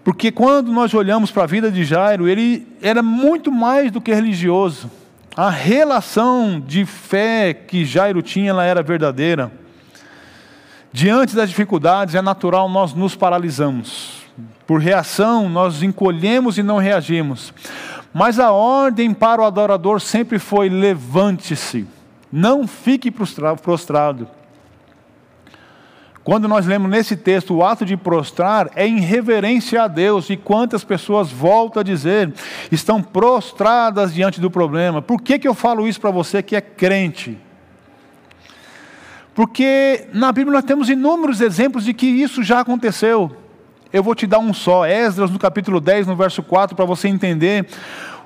[0.06, 4.14] Porque quando nós olhamos para a vida de Jairo, ele era muito mais do que
[4.14, 4.90] religioso.
[5.36, 9.63] A relação de fé que Jairo tinha, ela era verdadeira.
[10.94, 14.22] Diante das dificuldades, é natural nós nos paralisamos.
[14.68, 17.52] Por reação, nós encolhemos e não reagimos.
[18.14, 21.88] Mas a ordem para o adorador sempre foi: levante-se,
[22.32, 24.28] não fique prostrado.
[26.24, 30.30] Quando nós lemos nesse texto o ato de prostrar, é em reverência a Deus.
[30.30, 32.32] E quantas pessoas, volto a dizer,
[32.72, 35.02] estão prostradas diante do problema.
[35.02, 37.38] Por que, que eu falo isso para você que é crente?
[39.34, 43.36] Porque na Bíblia nós temos inúmeros exemplos de que isso já aconteceu.
[43.92, 47.08] Eu vou te dar um só, Esdras no capítulo 10, no verso 4, para você
[47.08, 47.68] entender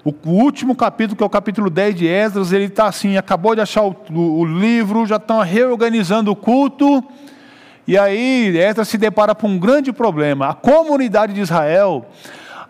[0.03, 3.59] O último capítulo, que é o capítulo 10 de Esdras, ele está assim, acabou de
[3.59, 7.03] achar o, o, livro, já estão reorganizando o culto,
[7.85, 10.47] e aí Esdras se depara com um grande problema.
[10.47, 12.05] A comunidade de Israel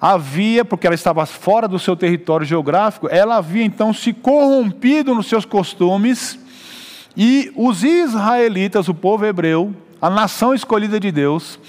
[0.02, 5.28] havia, porque ela estava fora do seu território geográfico, ela havia então se corrompido nos
[5.28, 6.40] seus costumes,
[7.20, 11.60] e os israelitas, o povo hebreu, a nação escolhida de Deus,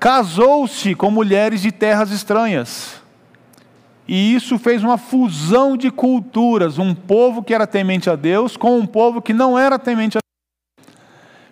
[0.00, 3.02] casou-se com mulheres de terras estranhas.
[4.08, 8.78] E isso fez uma fusão de culturas, um povo que era temente a Deus com
[8.78, 10.88] um povo que não era temente a Deus.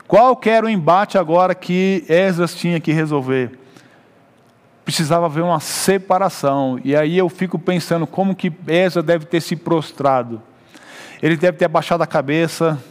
[0.08, 3.58] Qual era o embate agora que Esdras tinha que resolver?
[4.82, 6.80] Precisava haver uma separação.
[6.82, 10.40] E aí eu fico pensando como que Esdras deve ter se prostrado.
[11.20, 12.82] Ele deve ter abaixado a cabeça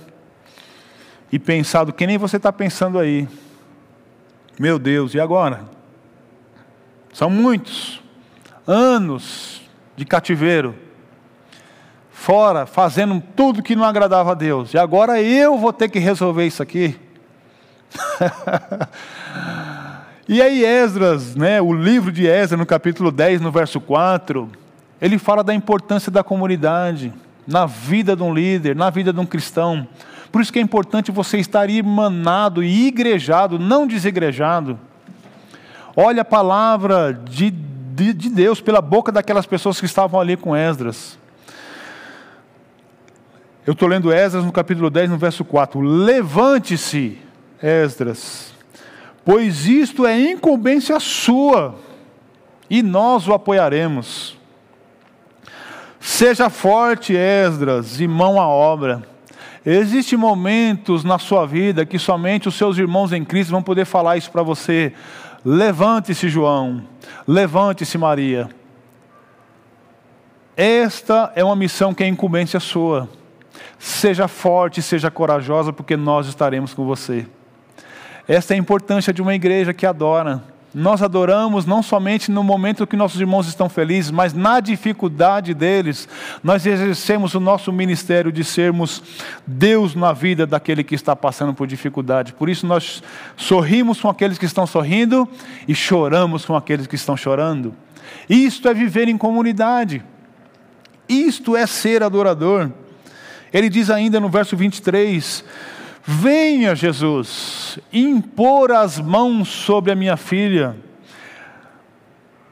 [1.32, 3.28] e pensado que nem você está pensando aí.
[4.60, 5.66] Meu Deus, e agora?
[7.14, 8.02] São muitos
[8.68, 9.62] anos
[9.96, 10.76] de cativeiro,
[12.12, 16.46] fora, fazendo tudo que não agradava a Deus, e agora eu vou ter que resolver
[16.46, 17.00] isso aqui.
[20.28, 24.50] e aí, Esdras, né, o livro de Esdras, no capítulo 10, no verso 4,
[25.02, 27.14] ele fala da importância da comunidade
[27.48, 29.88] na vida de um líder, na vida de um cristão.
[30.36, 34.78] Por isso que é importante você estar irmanado e igrejado, não desigrejado.
[35.96, 40.54] Olha a palavra de, de, de Deus pela boca daquelas pessoas que estavam ali com
[40.54, 41.18] Esdras.
[43.66, 45.80] Eu estou lendo Esdras no capítulo 10, no verso 4.
[45.80, 47.18] Levante-se,
[47.64, 48.54] Esdras,
[49.24, 51.76] pois isto é incumbência sua,
[52.70, 54.38] e nós o apoiaremos.
[55.98, 59.15] Seja forte, Esdras, e mão à obra
[59.66, 64.16] Existem momentos na sua vida que somente os seus irmãos em Cristo vão poder falar
[64.16, 64.94] isso para você.
[65.44, 66.84] Levante-se, João.
[67.28, 68.50] Levante-se, Maria.
[70.56, 73.10] Esta é uma missão que é incumbência sua.
[73.80, 77.26] Seja forte, seja corajosa, porque nós estaremos com você.
[78.28, 82.86] Esta é a importância de uma igreja que adora nós adoramos não somente no momento
[82.86, 86.06] que nossos irmãos estão felizes, mas na dificuldade deles,
[86.44, 89.02] nós exercemos o nosso ministério de sermos
[89.48, 92.34] Deus na vida daquele que está passando por dificuldade.
[92.34, 93.02] Por isso nós
[93.38, 95.26] sorrimos com aqueles que estão sorrindo
[95.66, 97.74] e choramos com aqueles que estão chorando.
[98.30, 100.04] Isto é viver em comunidade.
[101.08, 102.70] Isto é ser adorador.
[103.54, 105.42] Ele diz ainda no verso 23:
[106.08, 110.78] Venha, Jesus, impor as mãos sobre a minha filha,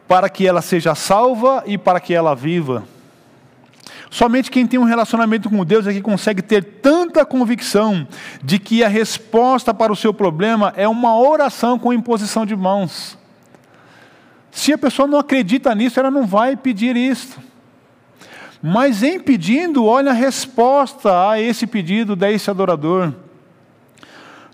[0.07, 2.83] para que ela seja salva e para que ela viva.
[4.09, 8.07] Somente quem tem um relacionamento com Deus é que consegue ter tanta convicção
[8.43, 13.17] de que a resposta para o seu problema é uma oração com imposição de mãos.
[14.51, 17.37] Se a pessoa não acredita nisso, ela não vai pedir isso.
[18.61, 23.13] Mas em pedindo, olha a resposta a esse pedido desse adorador.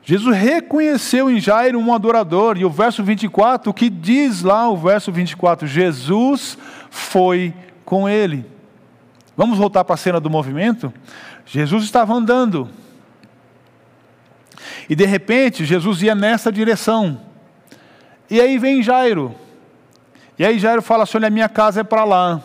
[0.09, 4.75] Jesus reconheceu em Jairo um adorador, e o verso 24, o que diz lá o
[4.75, 5.67] verso 24?
[5.67, 6.57] Jesus
[6.89, 7.53] foi
[7.85, 8.43] com ele.
[9.37, 10.91] Vamos voltar para a cena do movimento?
[11.45, 12.67] Jesus estava andando,
[14.89, 17.21] e de repente Jesus ia nessa direção,
[18.31, 19.35] e aí vem Jairo,
[20.39, 22.41] e aí Jairo fala assim: Olha, a minha casa é para lá.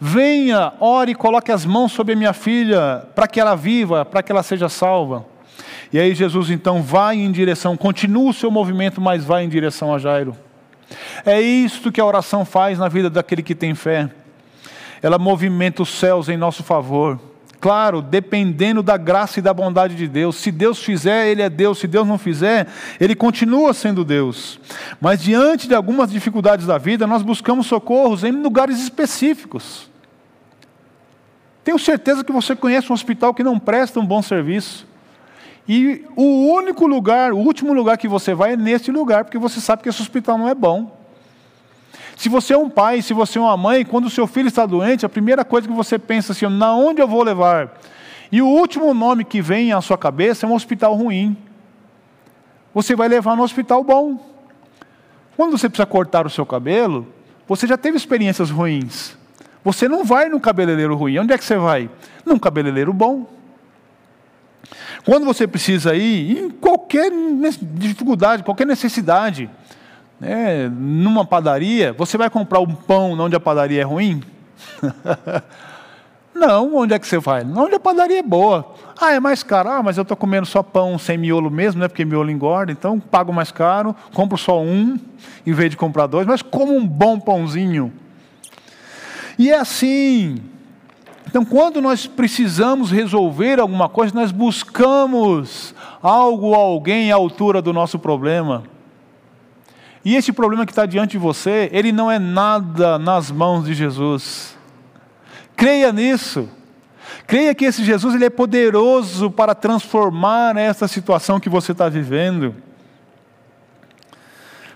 [0.00, 4.32] Venha, ore coloque as mãos sobre a minha filha, para que ela viva, para que
[4.32, 5.26] ela seja salva.
[5.92, 9.92] E aí Jesus então vai em direção, continua o seu movimento, mas vai em direção
[9.92, 10.36] a Jairo.
[11.24, 14.10] É isto que a oração faz na vida daquele que tem fé.
[15.02, 17.18] Ela movimenta os céus em nosso favor.
[17.60, 20.36] Claro, dependendo da graça e da bondade de Deus.
[20.36, 21.78] Se Deus fizer, Ele é Deus.
[21.78, 22.66] Se Deus não fizer,
[22.98, 24.58] Ele continua sendo Deus.
[25.00, 29.90] Mas diante de algumas dificuldades da vida, nós buscamos socorros em lugares específicos.
[31.62, 34.86] Tenho certeza que você conhece um hospital que não presta um bom serviço.
[35.68, 39.60] E o único lugar, o último lugar que você vai é nesse lugar, porque você
[39.60, 40.98] sabe que esse hospital não é bom.
[42.16, 44.66] Se você é um pai, se você é uma mãe, quando o seu filho está
[44.66, 47.78] doente, a primeira coisa que você pensa assim, na onde eu vou levar?
[48.30, 51.36] E o último nome que vem à sua cabeça é um hospital ruim.
[52.74, 54.18] Você vai levar no hospital bom.
[55.36, 57.06] Quando você precisa cortar o seu cabelo,
[57.48, 59.16] você já teve experiências ruins.
[59.64, 61.18] Você não vai no cabeleireiro ruim.
[61.18, 61.90] Onde é que você vai?
[62.24, 63.26] Num cabeleireiro bom.
[65.04, 67.10] Quando você precisa ir, em qualquer
[67.74, 69.50] dificuldade, qualquer necessidade,
[70.18, 74.22] né, numa padaria, você vai comprar um pão onde a padaria é ruim?
[76.34, 77.44] Não, onde é que você vai?
[77.44, 78.74] Onde a padaria é boa.
[78.98, 79.68] Ah, é mais caro.
[79.68, 81.88] Ah, mas eu estou comendo só pão sem miolo mesmo, né?
[81.88, 84.98] Porque miolo engorda, então pago mais caro, compro só um,
[85.46, 87.92] em vez de comprar dois, mas como um bom pãozinho.
[89.38, 90.36] E é assim.
[91.26, 97.98] Então, quando nós precisamos resolver alguma coisa, nós buscamos algo alguém à altura do nosso
[97.98, 98.64] problema.
[100.04, 103.74] E esse problema que está diante de você, ele não é nada nas mãos de
[103.74, 104.56] Jesus.
[105.54, 106.48] Creia nisso.
[107.26, 112.54] Creia que esse Jesus ele é poderoso para transformar essa situação que você está vivendo.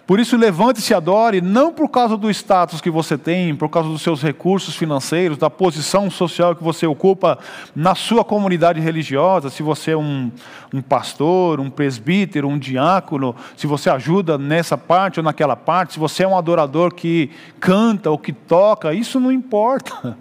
[0.06, 3.88] Por isso, levante-se e adore, não por causa do status que você tem, por causa
[3.88, 7.38] dos seus recursos financeiros, da posição social que você ocupa
[7.74, 10.30] na sua comunidade religiosa, se você é um,
[10.74, 15.98] um pastor, um presbítero, um diácono, se você ajuda nessa parte ou naquela parte, se
[15.98, 20.18] você é um adorador que canta ou que toca, isso não importa.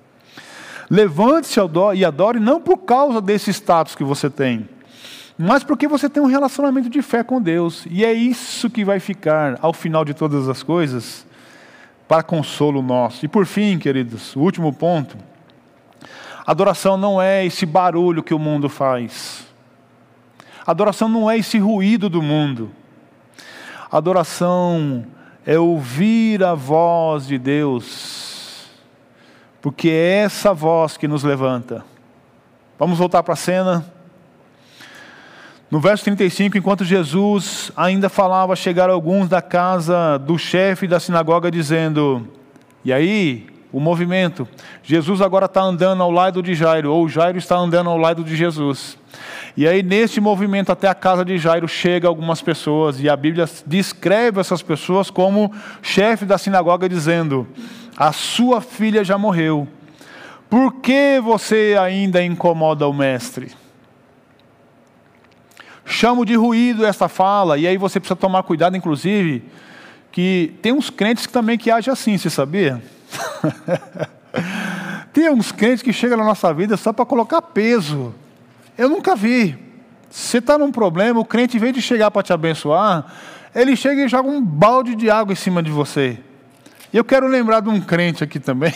[0.90, 1.58] Levante-se
[1.94, 4.68] e adore, não por causa desse status que você tem
[5.36, 7.86] mas porque você tem um relacionamento de fé com Deus.
[7.90, 11.26] E é isso que vai ficar ao final de todas as coisas,
[12.06, 13.24] para consolo nosso.
[13.24, 15.16] E por fim, queridos, o último ponto:
[16.46, 19.44] adoração não é esse barulho que o mundo faz.
[20.66, 22.70] Adoração não é esse ruído do mundo.
[23.90, 25.04] Adoração
[25.44, 28.70] é ouvir a voz de Deus,
[29.60, 31.84] porque é essa voz que nos levanta.
[32.78, 33.93] Vamos voltar para a cena.
[35.70, 41.50] No verso 35, enquanto Jesus ainda falava, chegaram alguns da casa do chefe da sinagoga
[41.50, 42.28] dizendo:
[42.84, 44.46] E aí, o movimento.
[44.84, 48.36] Jesus agora está andando ao lado de Jairo, ou Jairo está andando ao lado de
[48.36, 48.96] Jesus.
[49.56, 53.48] E aí, nesse movimento até a casa de Jairo, chega algumas pessoas, e a Bíblia
[53.66, 57.48] descreve essas pessoas como chefe da sinagoga, dizendo:
[57.96, 59.66] A sua filha já morreu,
[60.48, 63.63] por que você ainda incomoda o mestre?
[65.84, 69.44] Chamo de ruído essa fala, e aí você precisa tomar cuidado, inclusive,
[70.10, 72.82] que tem uns crentes que também que agem assim, você sabia?
[75.12, 78.14] tem uns crentes que chegam na nossa vida só para colocar peso.
[78.76, 79.58] Eu nunca vi.
[80.10, 83.06] Você está num problema, o crente, em vez de chegar para te abençoar,
[83.54, 86.18] ele chega e joga um balde de água em cima de você.
[86.92, 88.72] E eu quero lembrar de um crente aqui também.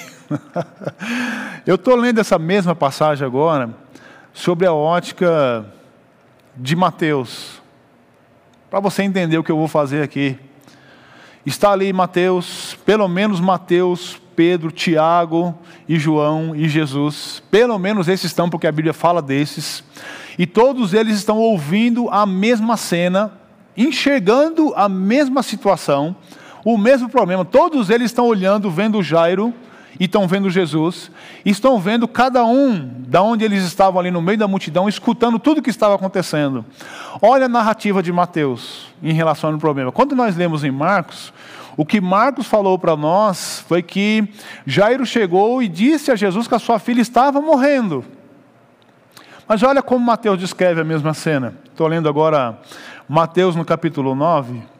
[1.64, 3.70] eu estou lendo essa mesma passagem agora,
[4.32, 5.64] sobre a ótica
[6.60, 7.62] de Mateus,
[8.68, 10.36] para você entender o que eu vou fazer aqui.
[11.46, 15.56] Está ali Mateus, pelo menos Mateus, Pedro, Tiago
[15.88, 17.42] e João e Jesus.
[17.50, 19.84] Pelo menos esses estão, porque a Bíblia fala desses.
[20.36, 23.32] E todos eles estão ouvindo a mesma cena,
[23.76, 26.14] enxergando a mesma situação,
[26.64, 27.44] o mesmo problema.
[27.44, 29.54] Todos eles estão olhando, vendo Jairo
[29.98, 31.10] e estão vendo Jesus,
[31.44, 35.38] e estão vendo cada um da onde eles estavam ali no meio da multidão, escutando
[35.38, 36.64] tudo o que estava acontecendo.
[37.20, 39.90] Olha a narrativa de Mateus em relação ao problema.
[39.90, 41.32] Quando nós lemos em Marcos,
[41.76, 44.28] o que Marcos falou para nós foi que
[44.66, 48.04] Jairo chegou e disse a Jesus que a sua filha estava morrendo.
[49.46, 51.54] Mas olha como Mateus descreve a mesma cena.
[51.64, 52.58] Estou lendo agora
[53.08, 54.77] Mateus no capítulo 9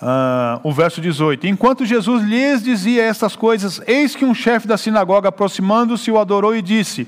[0.00, 4.76] uh, o verso 18: Enquanto Jesus lhes dizia estas coisas, eis que um chefe da
[4.76, 7.06] sinagoga, aproximando-se, o adorou e disse: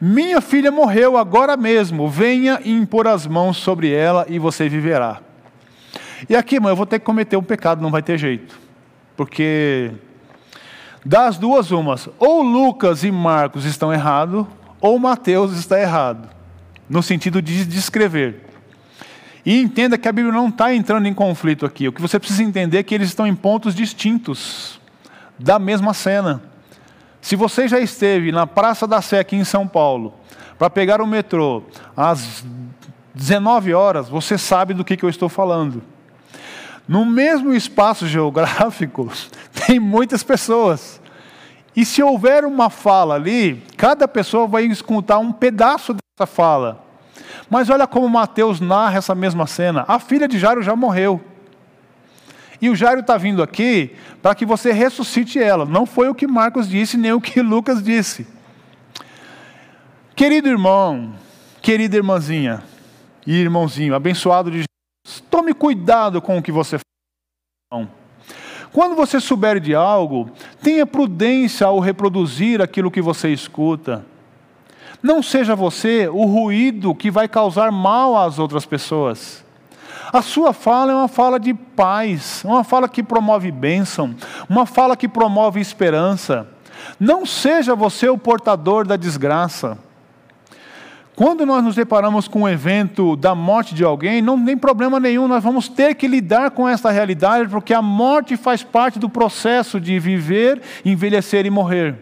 [0.00, 5.20] Minha filha morreu agora mesmo, venha impor as mãos sobre ela e você viverá.
[6.28, 8.58] E aqui, mãe, eu vou ter que cometer um pecado, não vai ter jeito,
[9.16, 9.92] porque
[11.04, 14.46] das duas umas, ou Lucas e Marcos estão errados,
[14.80, 16.28] ou Mateus está errado,
[16.88, 18.45] no sentido de descrever.
[19.46, 21.86] E entenda que a Bíblia não está entrando em conflito aqui.
[21.86, 24.80] O que você precisa entender é que eles estão em pontos distintos
[25.38, 26.42] da mesma cena.
[27.20, 30.14] Se você já esteve na Praça da Sé aqui em São Paulo,
[30.58, 31.62] para pegar o metrô
[31.96, 32.44] às
[33.14, 35.80] 19 horas, você sabe do que, que eu estou falando.
[36.88, 39.12] No mesmo espaço geográfico,
[39.64, 41.00] tem muitas pessoas.
[41.76, 46.85] E se houver uma fala ali, cada pessoa vai escutar um pedaço dessa fala.
[47.48, 49.84] Mas olha como Mateus narra essa mesma cena.
[49.86, 51.20] A filha de Jairo já morreu.
[52.60, 55.64] E o Jairo está vindo aqui para que você ressuscite ela.
[55.64, 58.26] Não foi o que Marcos disse, nem o que Lucas disse.
[60.14, 61.14] Querido irmão,
[61.60, 62.62] querida irmãzinha
[63.26, 67.86] e irmãozinho, abençoado de Jesus, tome cuidado com o que você faz.
[68.72, 70.30] Quando você souber de algo,
[70.62, 74.04] tenha prudência ao reproduzir aquilo que você escuta.
[75.06, 79.44] Não seja você o ruído que vai causar mal às outras pessoas.
[80.12, 84.16] A sua fala é uma fala de paz, uma fala que promove bênção,
[84.48, 86.48] uma fala que promove esperança.
[86.98, 89.78] Não seja você o portador da desgraça.
[91.14, 95.28] Quando nós nos deparamos com o evento da morte de alguém, não tem problema nenhum,
[95.28, 99.80] nós vamos ter que lidar com essa realidade, porque a morte faz parte do processo
[99.80, 101.94] de viver, envelhecer e morrer.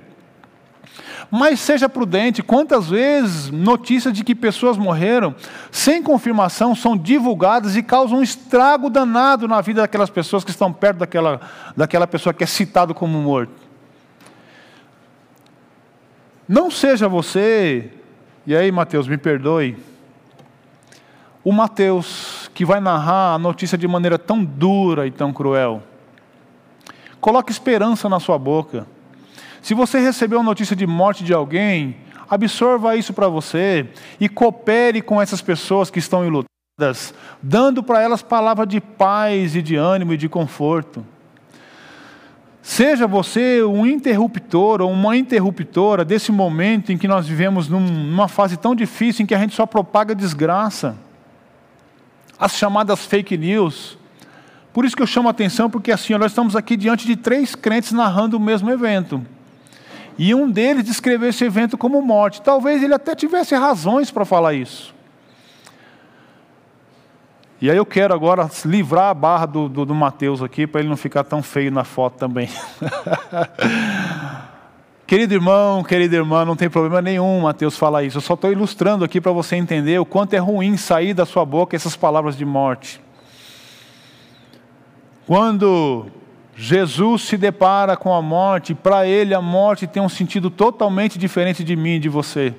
[1.31, 5.35] Mas seja prudente, quantas vezes notícias de que pessoas morreram
[5.71, 10.73] sem confirmação são divulgadas e causam um estrago danado na vida daquelas pessoas que estão
[10.73, 11.41] perto daquela,
[11.77, 13.53] daquela pessoa que é citado como morto.
[16.49, 17.91] Não seja você
[18.47, 19.79] e aí, Mateus, me perdoe.
[21.43, 25.83] O Mateus, que vai narrar a notícia de maneira tão dura e tão cruel.
[27.21, 28.87] Coloque esperança na sua boca.
[29.65, 31.97] Se você recebeu a notícia de morte de alguém,
[32.29, 33.89] absorva isso para você
[34.21, 39.63] e coopere com essas pessoas que estão enlutadas, dando para elas palavras de paz e
[39.63, 41.03] de ânimo e de conforto.
[42.61, 48.59] Seja você um interruptor ou uma interruptora desse momento em que nós vivemos numa fase
[48.59, 50.95] tão difícil em que a gente só propaga desgraça.
[52.39, 53.97] As chamadas fake news.
[54.75, 57.55] Por isso que eu chamo a atenção, porque assim, nós estamos aqui diante de três
[57.55, 59.25] crentes narrando o mesmo evento.
[60.17, 62.43] E um deles descreveu esse evento como morte.
[62.43, 64.95] Talvez ele até tivesse razões para falar isso.
[67.61, 70.89] E aí eu quero agora livrar a barra do, do, do Mateus aqui, para ele
[70.89, 72.49] não ficar tão feio na foto também.
[75.07, 78.17] Querido irmão, querida irmã, não tem problema nenhum Mateus falar isso.
[78.17, 81.45] Eu só estou ilustrando aqui para você entender o quanto é ruim sair da sua
[81.45, 83.01] boca essas palavras de morte.
[85.27, 86.07] Quando
[86.57, 91.65] Jesus se depara com a morte, para ele a morte tem um sentido totalmente diferente
[91.65, 92.55] de mim e de você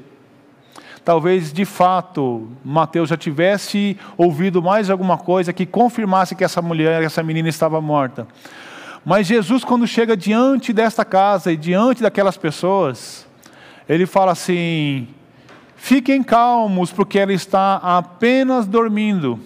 [1.05, 7.03] talvez de fato Mateus já tivesse ouvido mais alguma coisa que confirmasse que essa mulher,
[7.03, 8.27] essa menina estava morta.
[9.05, 13.27] Mas Jesus, quando chega diante desta casa e diante daquelas pessoas,
[13.87, 15.07] ele fala assim:
[15.75, 19.39] fiquem calmos, porque ela está apenas dormindo.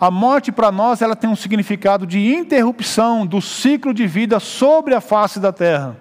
[0.00, 4.94] A morte para nós ela tem um significado de interrupção do ciclo de vida sobre
[4.94, 5.96] a face da terra.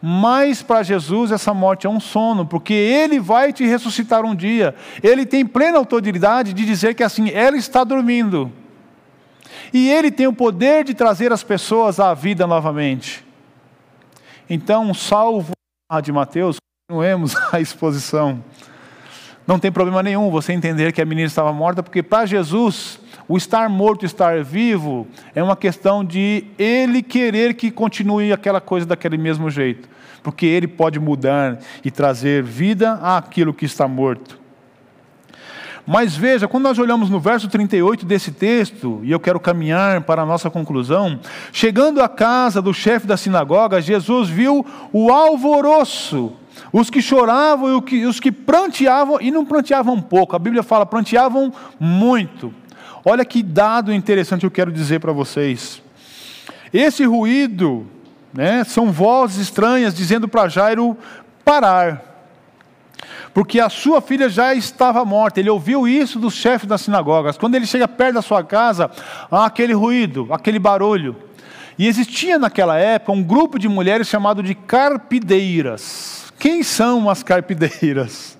[0.00, 4.74] Mas para Jesus essa morte é um sono, porque Ele vai te ressuscitar um dia.
[5.02, 8.52] Ele tem plena autoridade de dizer que assim, ela está dormindo.
[9.72, 13.26] E Ele tem o poder de trazer as pessoas à vida novamente.
[14.48, 15.50] Então, salvo
[16.02, 16.56] de Mateus,
[16.88, 18.42] continuemos a exposição.
[19.44, 23.36] Não tem problema nenhum você entender que a menina estava morta, porque para Jesus, o
[23.36, 29.18] estar morto estar vivo é uma questão de ele querer que continue aquela coisa daquele
[29.18, 29.88] mesmo jeito,
[30.22, 34.38] porque ele pode mudar e trazer vida àquilo que está morto.
[35.86, 40.20] Mas veja, quando nós olhamos no verso 38 desse texto, e eu quero caminhar para
[40.20, 41.18] a nossa conclusão,
[41.50, 46.34] chegando à casa do chefe da sinagoga, Jesus viu o alvoroço,
[46.70, 51.50] os que choravam e os que pranteavam, e não pranteavam pouco, a Bíblia fala, pranteavam
[51.80, 52.52] muito.
[53.04, 55.82] Olha que dado interessante eu quero dizer para vocês.
[56.72, 57.86] Esse ruído,
[58.32, 60.96] né, são vozes estranhas dizendo para Jairo
[61.44, 62.04] parar,
[63.32, 65.38] porque a sua filha já estava morta.
[65.38, 67.38] Ele ouviu isso dos chefes das sinagogas.
[67.38, 68.90] Quando ele chega perto da sua casa,
[69.30, 71.16] há aquele ruído, aquele barulho.
[71.78, 76.32] E existia naquela época um grupo de mulheres chamado de carpideiras.
[76.38, 78.36] Quem são as carpideiras?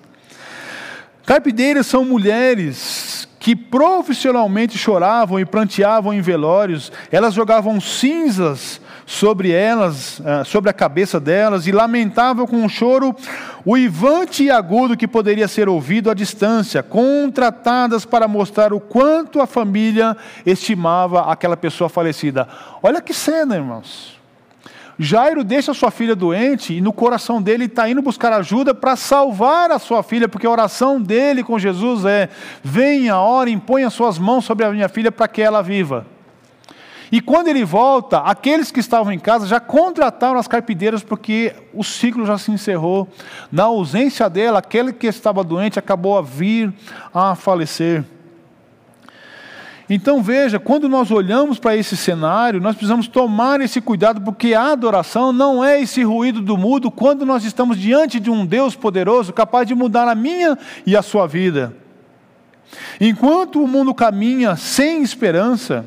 [1.25, 10.21] Carpideiras são mulheres que profissionalmente choravam e pranteavam em velórios, elas jogavam cinzas sobre elas,
[10.23, 13.15] eh, sobre a cabeça delas, e lamentavam com um choro
[13.65, 19.47] uivante e agudo que poderia ser ouvido à distância, contratadas para mostrar o quanto a
[19.47, 20.15] família
[20.45, 22.47] estimava aquela pessoa falecida.
[22.83, 24.18] Olha que cena, irmãos.
[25.01, 29.71] Jairo deixa sua filha doente e no coração dele está indo buscar ajuda para salvar
[29.71, 32.27] a sua filha, porque a oração dele com Jesus é:
[32.61, 33.15] venha,
[33.47, 36.05] impõe as suas mãos sobre a minha filha para que ela viva.
[37.11, 41.83] E quando ele volta, aqueles que estavam em casa já contrataram as carpideiras porque o
[41.83, 43.07] ciclo já se encerrou.
[43.49, 46.71] Na ausência dela, aquele que estava doente acabou a vir
[47.13, 48.03] a falecer.
[49.89, 54.71] Então veja, quando nós olhamos para esse cenário, nós precisamos tomar esse cuidado, porque a
[54.71, 59.33] adoração não é esse ruído do mudo quando nós estamos diante de um Deus poderoso
[59.33, 61.75] capaz de mudar a minha e a sua vida.
[63.01, 65.85] Enquanto o mundo caminha sem esperança,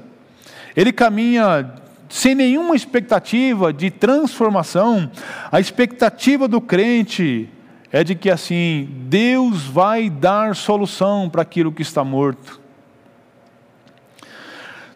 [0.75, 1.73] ele caminha
[2.09, 5.11] sem nenhuma expectativa de transformação,
[5.51, 7.49] a expectativa do crente
[7.93, 12.62] é de que assim, Deus vai dar solução para aquilo que está morto.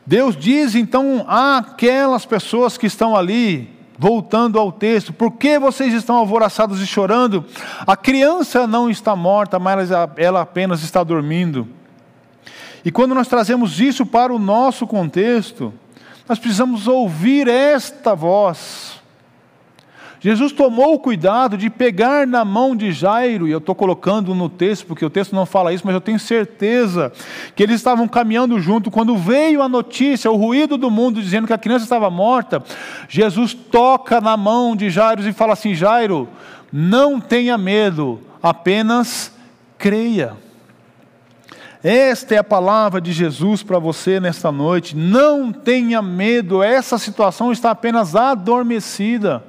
[0.06, 6.16] Deus diz então àquelas pessoas que estão ali, voltando ao texto, por que vocês estão
[6.16, 7.44] alvoroçados e chorando?
[7.86, 11.66] A criança não está morta, mas ela apenas está dormindo.
[12.84, 15.74] E quando nós trazemos isso para o nosso contexto,
[16.28, 18.95] nós precisamos ouvir esta voz.
[20.18, 24.48] Jesus tomou o cuidado de pegar na mão de Jairo, e eu estou colocando no
[24.48, 27.12] texto, porque o texto não fala isso, mas eu tenho certeza
[27.54, 28.90] que eles estavam caminhando junto.
[28.90, 32.62] Quando veio a notícia, o ruído do mundo dizendo que a criança estava morta,
[33.08, 36.28] Jesus toca na mão de Jairo e fala assim: Jairo,
[36.72, 39.32] não tenha medo, apenas
[39.78, 40.34] creia.
[41.84, 44.96] Esta é a palavra de Jesus para você nesta noite.
[44.96, 49.44] Não tenha medo, essa situação está apenas adormecida.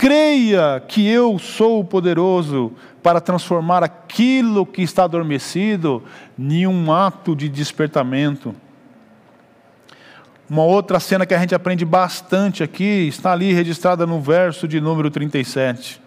[0.00, 2.72] Creia que eu sou poderoso
[3.02, 6.02] para transformar aquilo que está adormecido
[6.38, 8.54] em um ato de despertamento.
[10.48, 14.80] Uma outra cena que a gente aprende bastante aqui está ali registrada no verso de
[14.80, 16.00] número 37.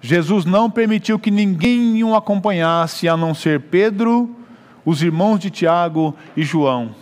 [0.00, 4.34] Jesus não permitiu que ninguém o acompanhasse a não ser Pedro,
[4.82, 6.94] os irmãos de Tiago e João.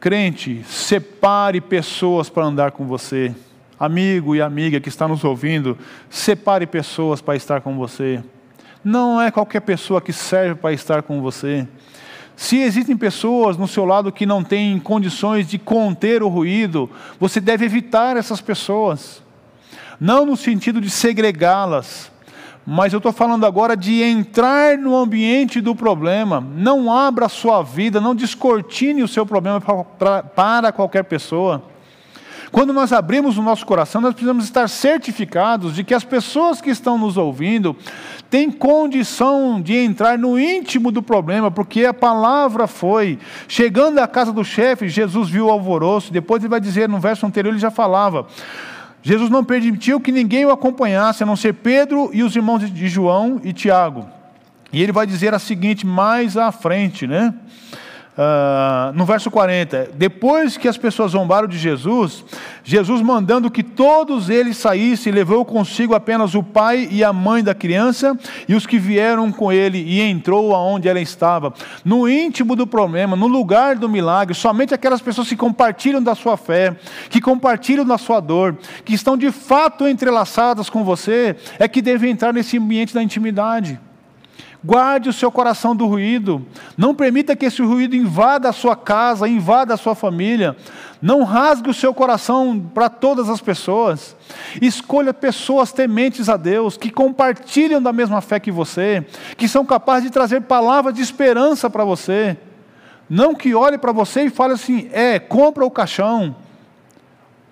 [0.00, 3.34] Crente, separe pessoas para andar com você
[3.84, 5.76] amigo e amiga que está nos ouvindo,
[6.08, 8.22] separe pessoas para estar com você.
[8.84, 11.66] Não é qualquer pessoa que serve para estar com você.
[12.36, 17.40] Se existem pessoas no seu lado que não têm condições de conter o ruído, você
[17.40, 19.20] deve evitar essas pessoas.
[19.98, 22.12] Não no sentido de segregá-las,
[22.64, 26.40] mas eu estou falando agora de entrar no ambiente do problema.
[26.40, 31.71] Não abra a sua vida, não descortine o seu problema para qualquer pessoa.
[32.52, 36.68] Quando nós abrimos o nosso coração, nós precisamos estar certificados de que as pessoas que
[36.68, 37.74] estão nos ouvindo
[38.28, 43.18] têm condição de entrar no íntimo do problema, porque a palavra foi.
[43.48, 47.24] Chegando à casa do chefe, Jesus viu o alvoroço, depois ele vai dizer, no verso
[47.24, 48.26] anterior ele já falava.
[49.02, 52.86] Jesus não permitiu que ninguém o acompanhasse, a não ser Pedro e os irmãos de
[52.86, 54.06] João e Tiago.
[54.70, 57.32] E ele vai dizer a seguinte mais à frente, né?
[58.12, 62.22] Uh, no verso 40, depois que as pessoas zombaram de Jesus,
[62.62, 67.54] Jesus mandando que todos eles saíssem, levou consigo apenas o pai e a mãe da
[67.54, 68.14] criança
[68.46, 71.54] e os que vieram com ele, e entrou aonde ela estava.
[71.82, 76.36] No íntimo do problema, no lugar do milagre, somente aquelas pessoas que compartilham da sua
[76.36, 76.76] fé,
[77.08, 82.10] que compartilham da sua dor, que estão de fato entrelaçadas com você, é que devem
[82.10, 83.80] entrar nesse ambiente da intimidade.
[84.64, 86.46] Guarde o seu coração do ruído.
[86.76, 90.56] Não permita que esse ruído invada a sua casa, invada a sua família.
[91.00, 94.14] Não rasgue o seu coração para todas as pessoas.
[94.60, 99.04] Escolha pessoas tementes a Deus, que compartilham da mesma fé que você,
[99.36, 102.36] que são capazes de trazer palavras de esperança para você.
[103.10, 106.36] Não que olhe para você e fale assim: é, compra o caixão,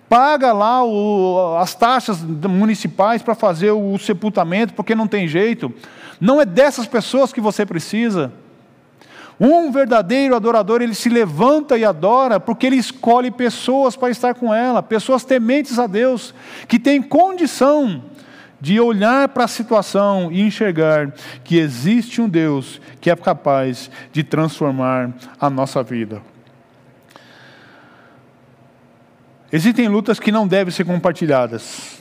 [0.07, 5.73] paga lá o, as taxas municipais para fazer o sepultamento, porque não tem jeito.
[6.21, 8.31] Não é dessas pessoas que você precisa.
[9.39, 14.53] Um verdadeiro adorador, ele se levanta e adora porque ele escolhe pessoas para estar com
[14.53, 16.31] ela, pessoas tementes a Deus,
[16.67, 18.03] que têm condição
[18.61, 21.11] de olhar para a situação e enxergar
[21.43, 26.21] que existe um Deus que é capaz de transformar a nossa vida.
[29.51, 32.00] Existem lutas que não devem ser compartilhadas.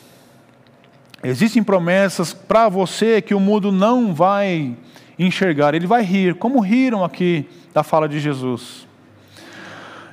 [1.22, 4.74] Existem promessas para você que o mundo não vai
[5.18, 8.88] enxergar, ele vai rir, como riram aqui da fala de Jesus.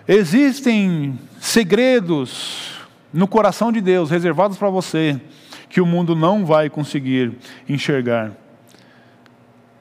[0.06, 2.82] Existem segredos
[3.14, 5.20] no coração de Deus reservados para você
[5.70, 7.34] que o mundo não vai conseguir
[7.68, 8.32] enxergar.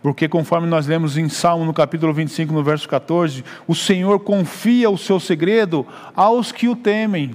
[0.03, 4.89] Porque, conforme nós lemos em Salmo no capítulo 25, no verso 14, o Senhor confia
[4.89, 7.33] o seu segredo aos que o temem.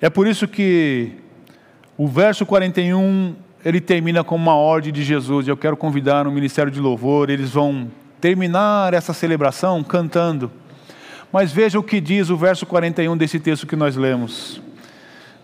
[0.00, 1.19] É por isso que
[2.02, 5.46] o verso 41 ele termina com uma ordem de Jesus.
[5.46, 10.50] Eu quero convidar o ministério de louvor, eles vão terminar essa celebração cantando.
[11.30, 14.62] Mas veja o que diz o verso 41 desse texto que nós lemos.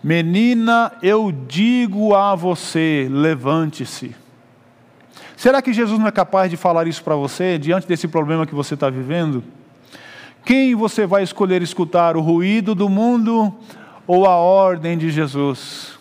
[0.03, 4.15] Menina, eu digo a você, levante-se.
[5.35, 8.55] Será que Jesus não é capaz de falar isso para você, diante desse problema que
[8.55, 9.43] você está vivendo?
[10.43, 13.53] Quem você vai escolher escutar, o ruído do mundo
[14.07, 15.96] ou a ordem de Jesus?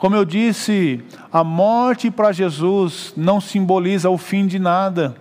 [0.00, 5.14] Como eu disse, a morte para Jesus não simboliza o fim de nada,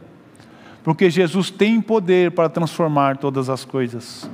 [0.86, 4.32] porque Jesus tem poder para transformar todas as coisas.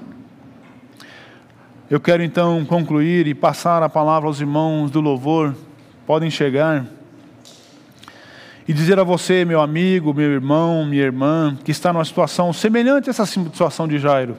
[1.89, 5.56] Eu quero então concluir e passar a palavra aos irmãos do louvor,
[6.06, 6.86] podem chegar,
[8.68, 13.10] e dizer a você, meu amigo, meu irmão, minha irmã, que está numa situação semelhante
[13.10, 14.38] a essa situação de Jairo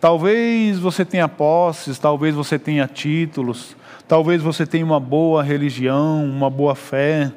[0.00, 3.76] Talvez você tenha posses, talvez você tenha títulos,
[4.10, 7.30] talvez você tenha uma boa religião, uma boa fé.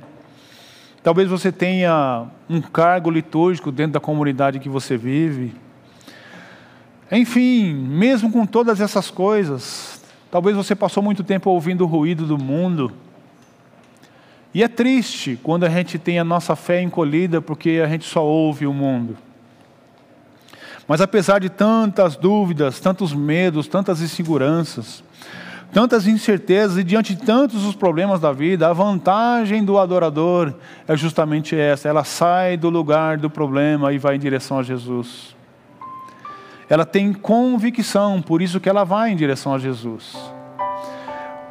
[1.04, 5.54] Talvez você tenha um cargo litúrgico dentro da comunidade que você vive.
[7.12, 10.02] Enfim, mesmo com todas essas coisas,
[10.32, 12.92] talvez você passou muito tempo ouvindo o ruído do mundo.
[14.52, 18.26] E é triste quando a gente tem a nossa fé encolhida porque a gente só
[18.26, 19.16] ouve o mundo.
[20.88, 25.04] Mas apesar de tantas dúvidas, tantos medos, tantas inseguranças,
[25.74, 30.54] tantas incertezas e diante de tantos os problemas da vida, a vantagem do adorador
[30.88, 35.36] é justamente essa: ela sai do lugar do problema e vai em direção a Jesus.
[36.70, 40.16] Ela tem convicção, por isso que ela vai em direção a Jesus.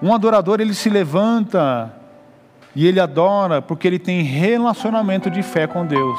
[0.01, 1.93] Um adorador, ele se levanta
[2.75, 6.19] e ele adora porque ele tem relacionamento de fé com Deus.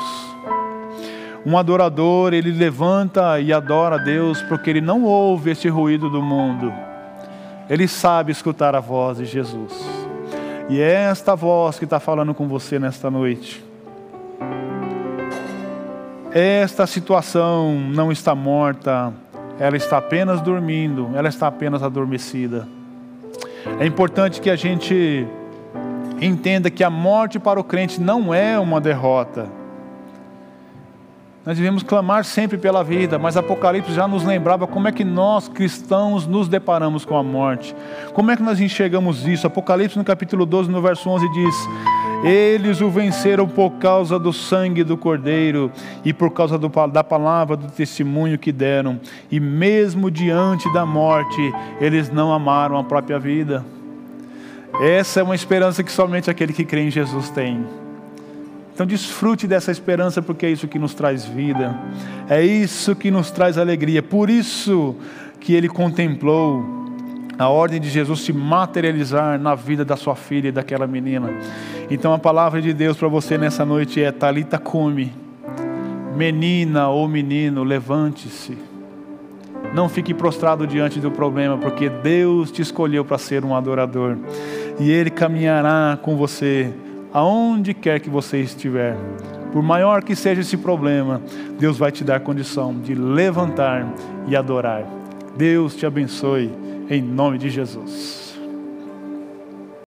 [1.45, 6.21] Um adorador, ele levanta e adora a Deus porque ele não ouve esse ruído do
[6.21, 6.71] mundo.
[7.69, 9.73] Ele sabe escutar a voz de Jesus.
[10.69, 13.63] E é esta voz que está falando com você nesta noite.
[16.31, 19.13] Esta situação não está morta,
[19.59, 22.67] ela está apenas dormindo, ela está apenas adormecida.
[23.79, 25.27] É importante que a gente
[26.19, 29.62] entenda que a morte para o crente não é uma derrota
[31.45, 35.49] nós devemos clamar sempre pela vida, mas Apocalipse já nos lembrava como é que nós
[35.49, 37.75] cristãos nos deparamos com a morte.
[38.13, 39.45] Como é que nós enxergamos isso?
[39.45, 41.55] Apocalipse no capítulo 12, no verso 11 diz:
[42.23, 45.69] Eles o venceram por causa do sangue do Cordeiro
[46.05, 51.53] e por causa do, da palavra do testemunho que deram, e mesmo diante da morte,
[51.81, 53.65] eles não amaram a própria vida.
[54.81, 57.82] Essa é uma esperança que somente aquele que crê em Jesus tem.
[58.73, 61.79] Então desfrute dessa esperança, porque é isso que nos traz vida,
[62.27, 64.01] é isso que nos traz alegria.
[64.01, 64.95] Por isso
[65.39, 66.83] que ele contemplou
[67.37, 71.29] a ordem de Jesus se materializar na vida da sua filha e daquela menina.
[71.89, 75.13] Então a palavra de Deus para você nessa noite é Talita come.
[76.15, 78.57] Menina ou menino, levante-se.
[79.73, 84.17] Não fique prostrado diante do problema, porque Deus te escolheu para ser um adorador.
[84.79, 86.73] E ele caminhará com você
[87.13, 88.97] aonde quer que você estiver.
[89.51, 91.21] Por maior que seja esse problema,
[91.59, 93.87] Deus vai te dar condição de levantar
[94.27, 94.83] e adorar.
[95.37, 96.51] Deus te abençoe,
[96.89, 98.22] em nome de Jesus.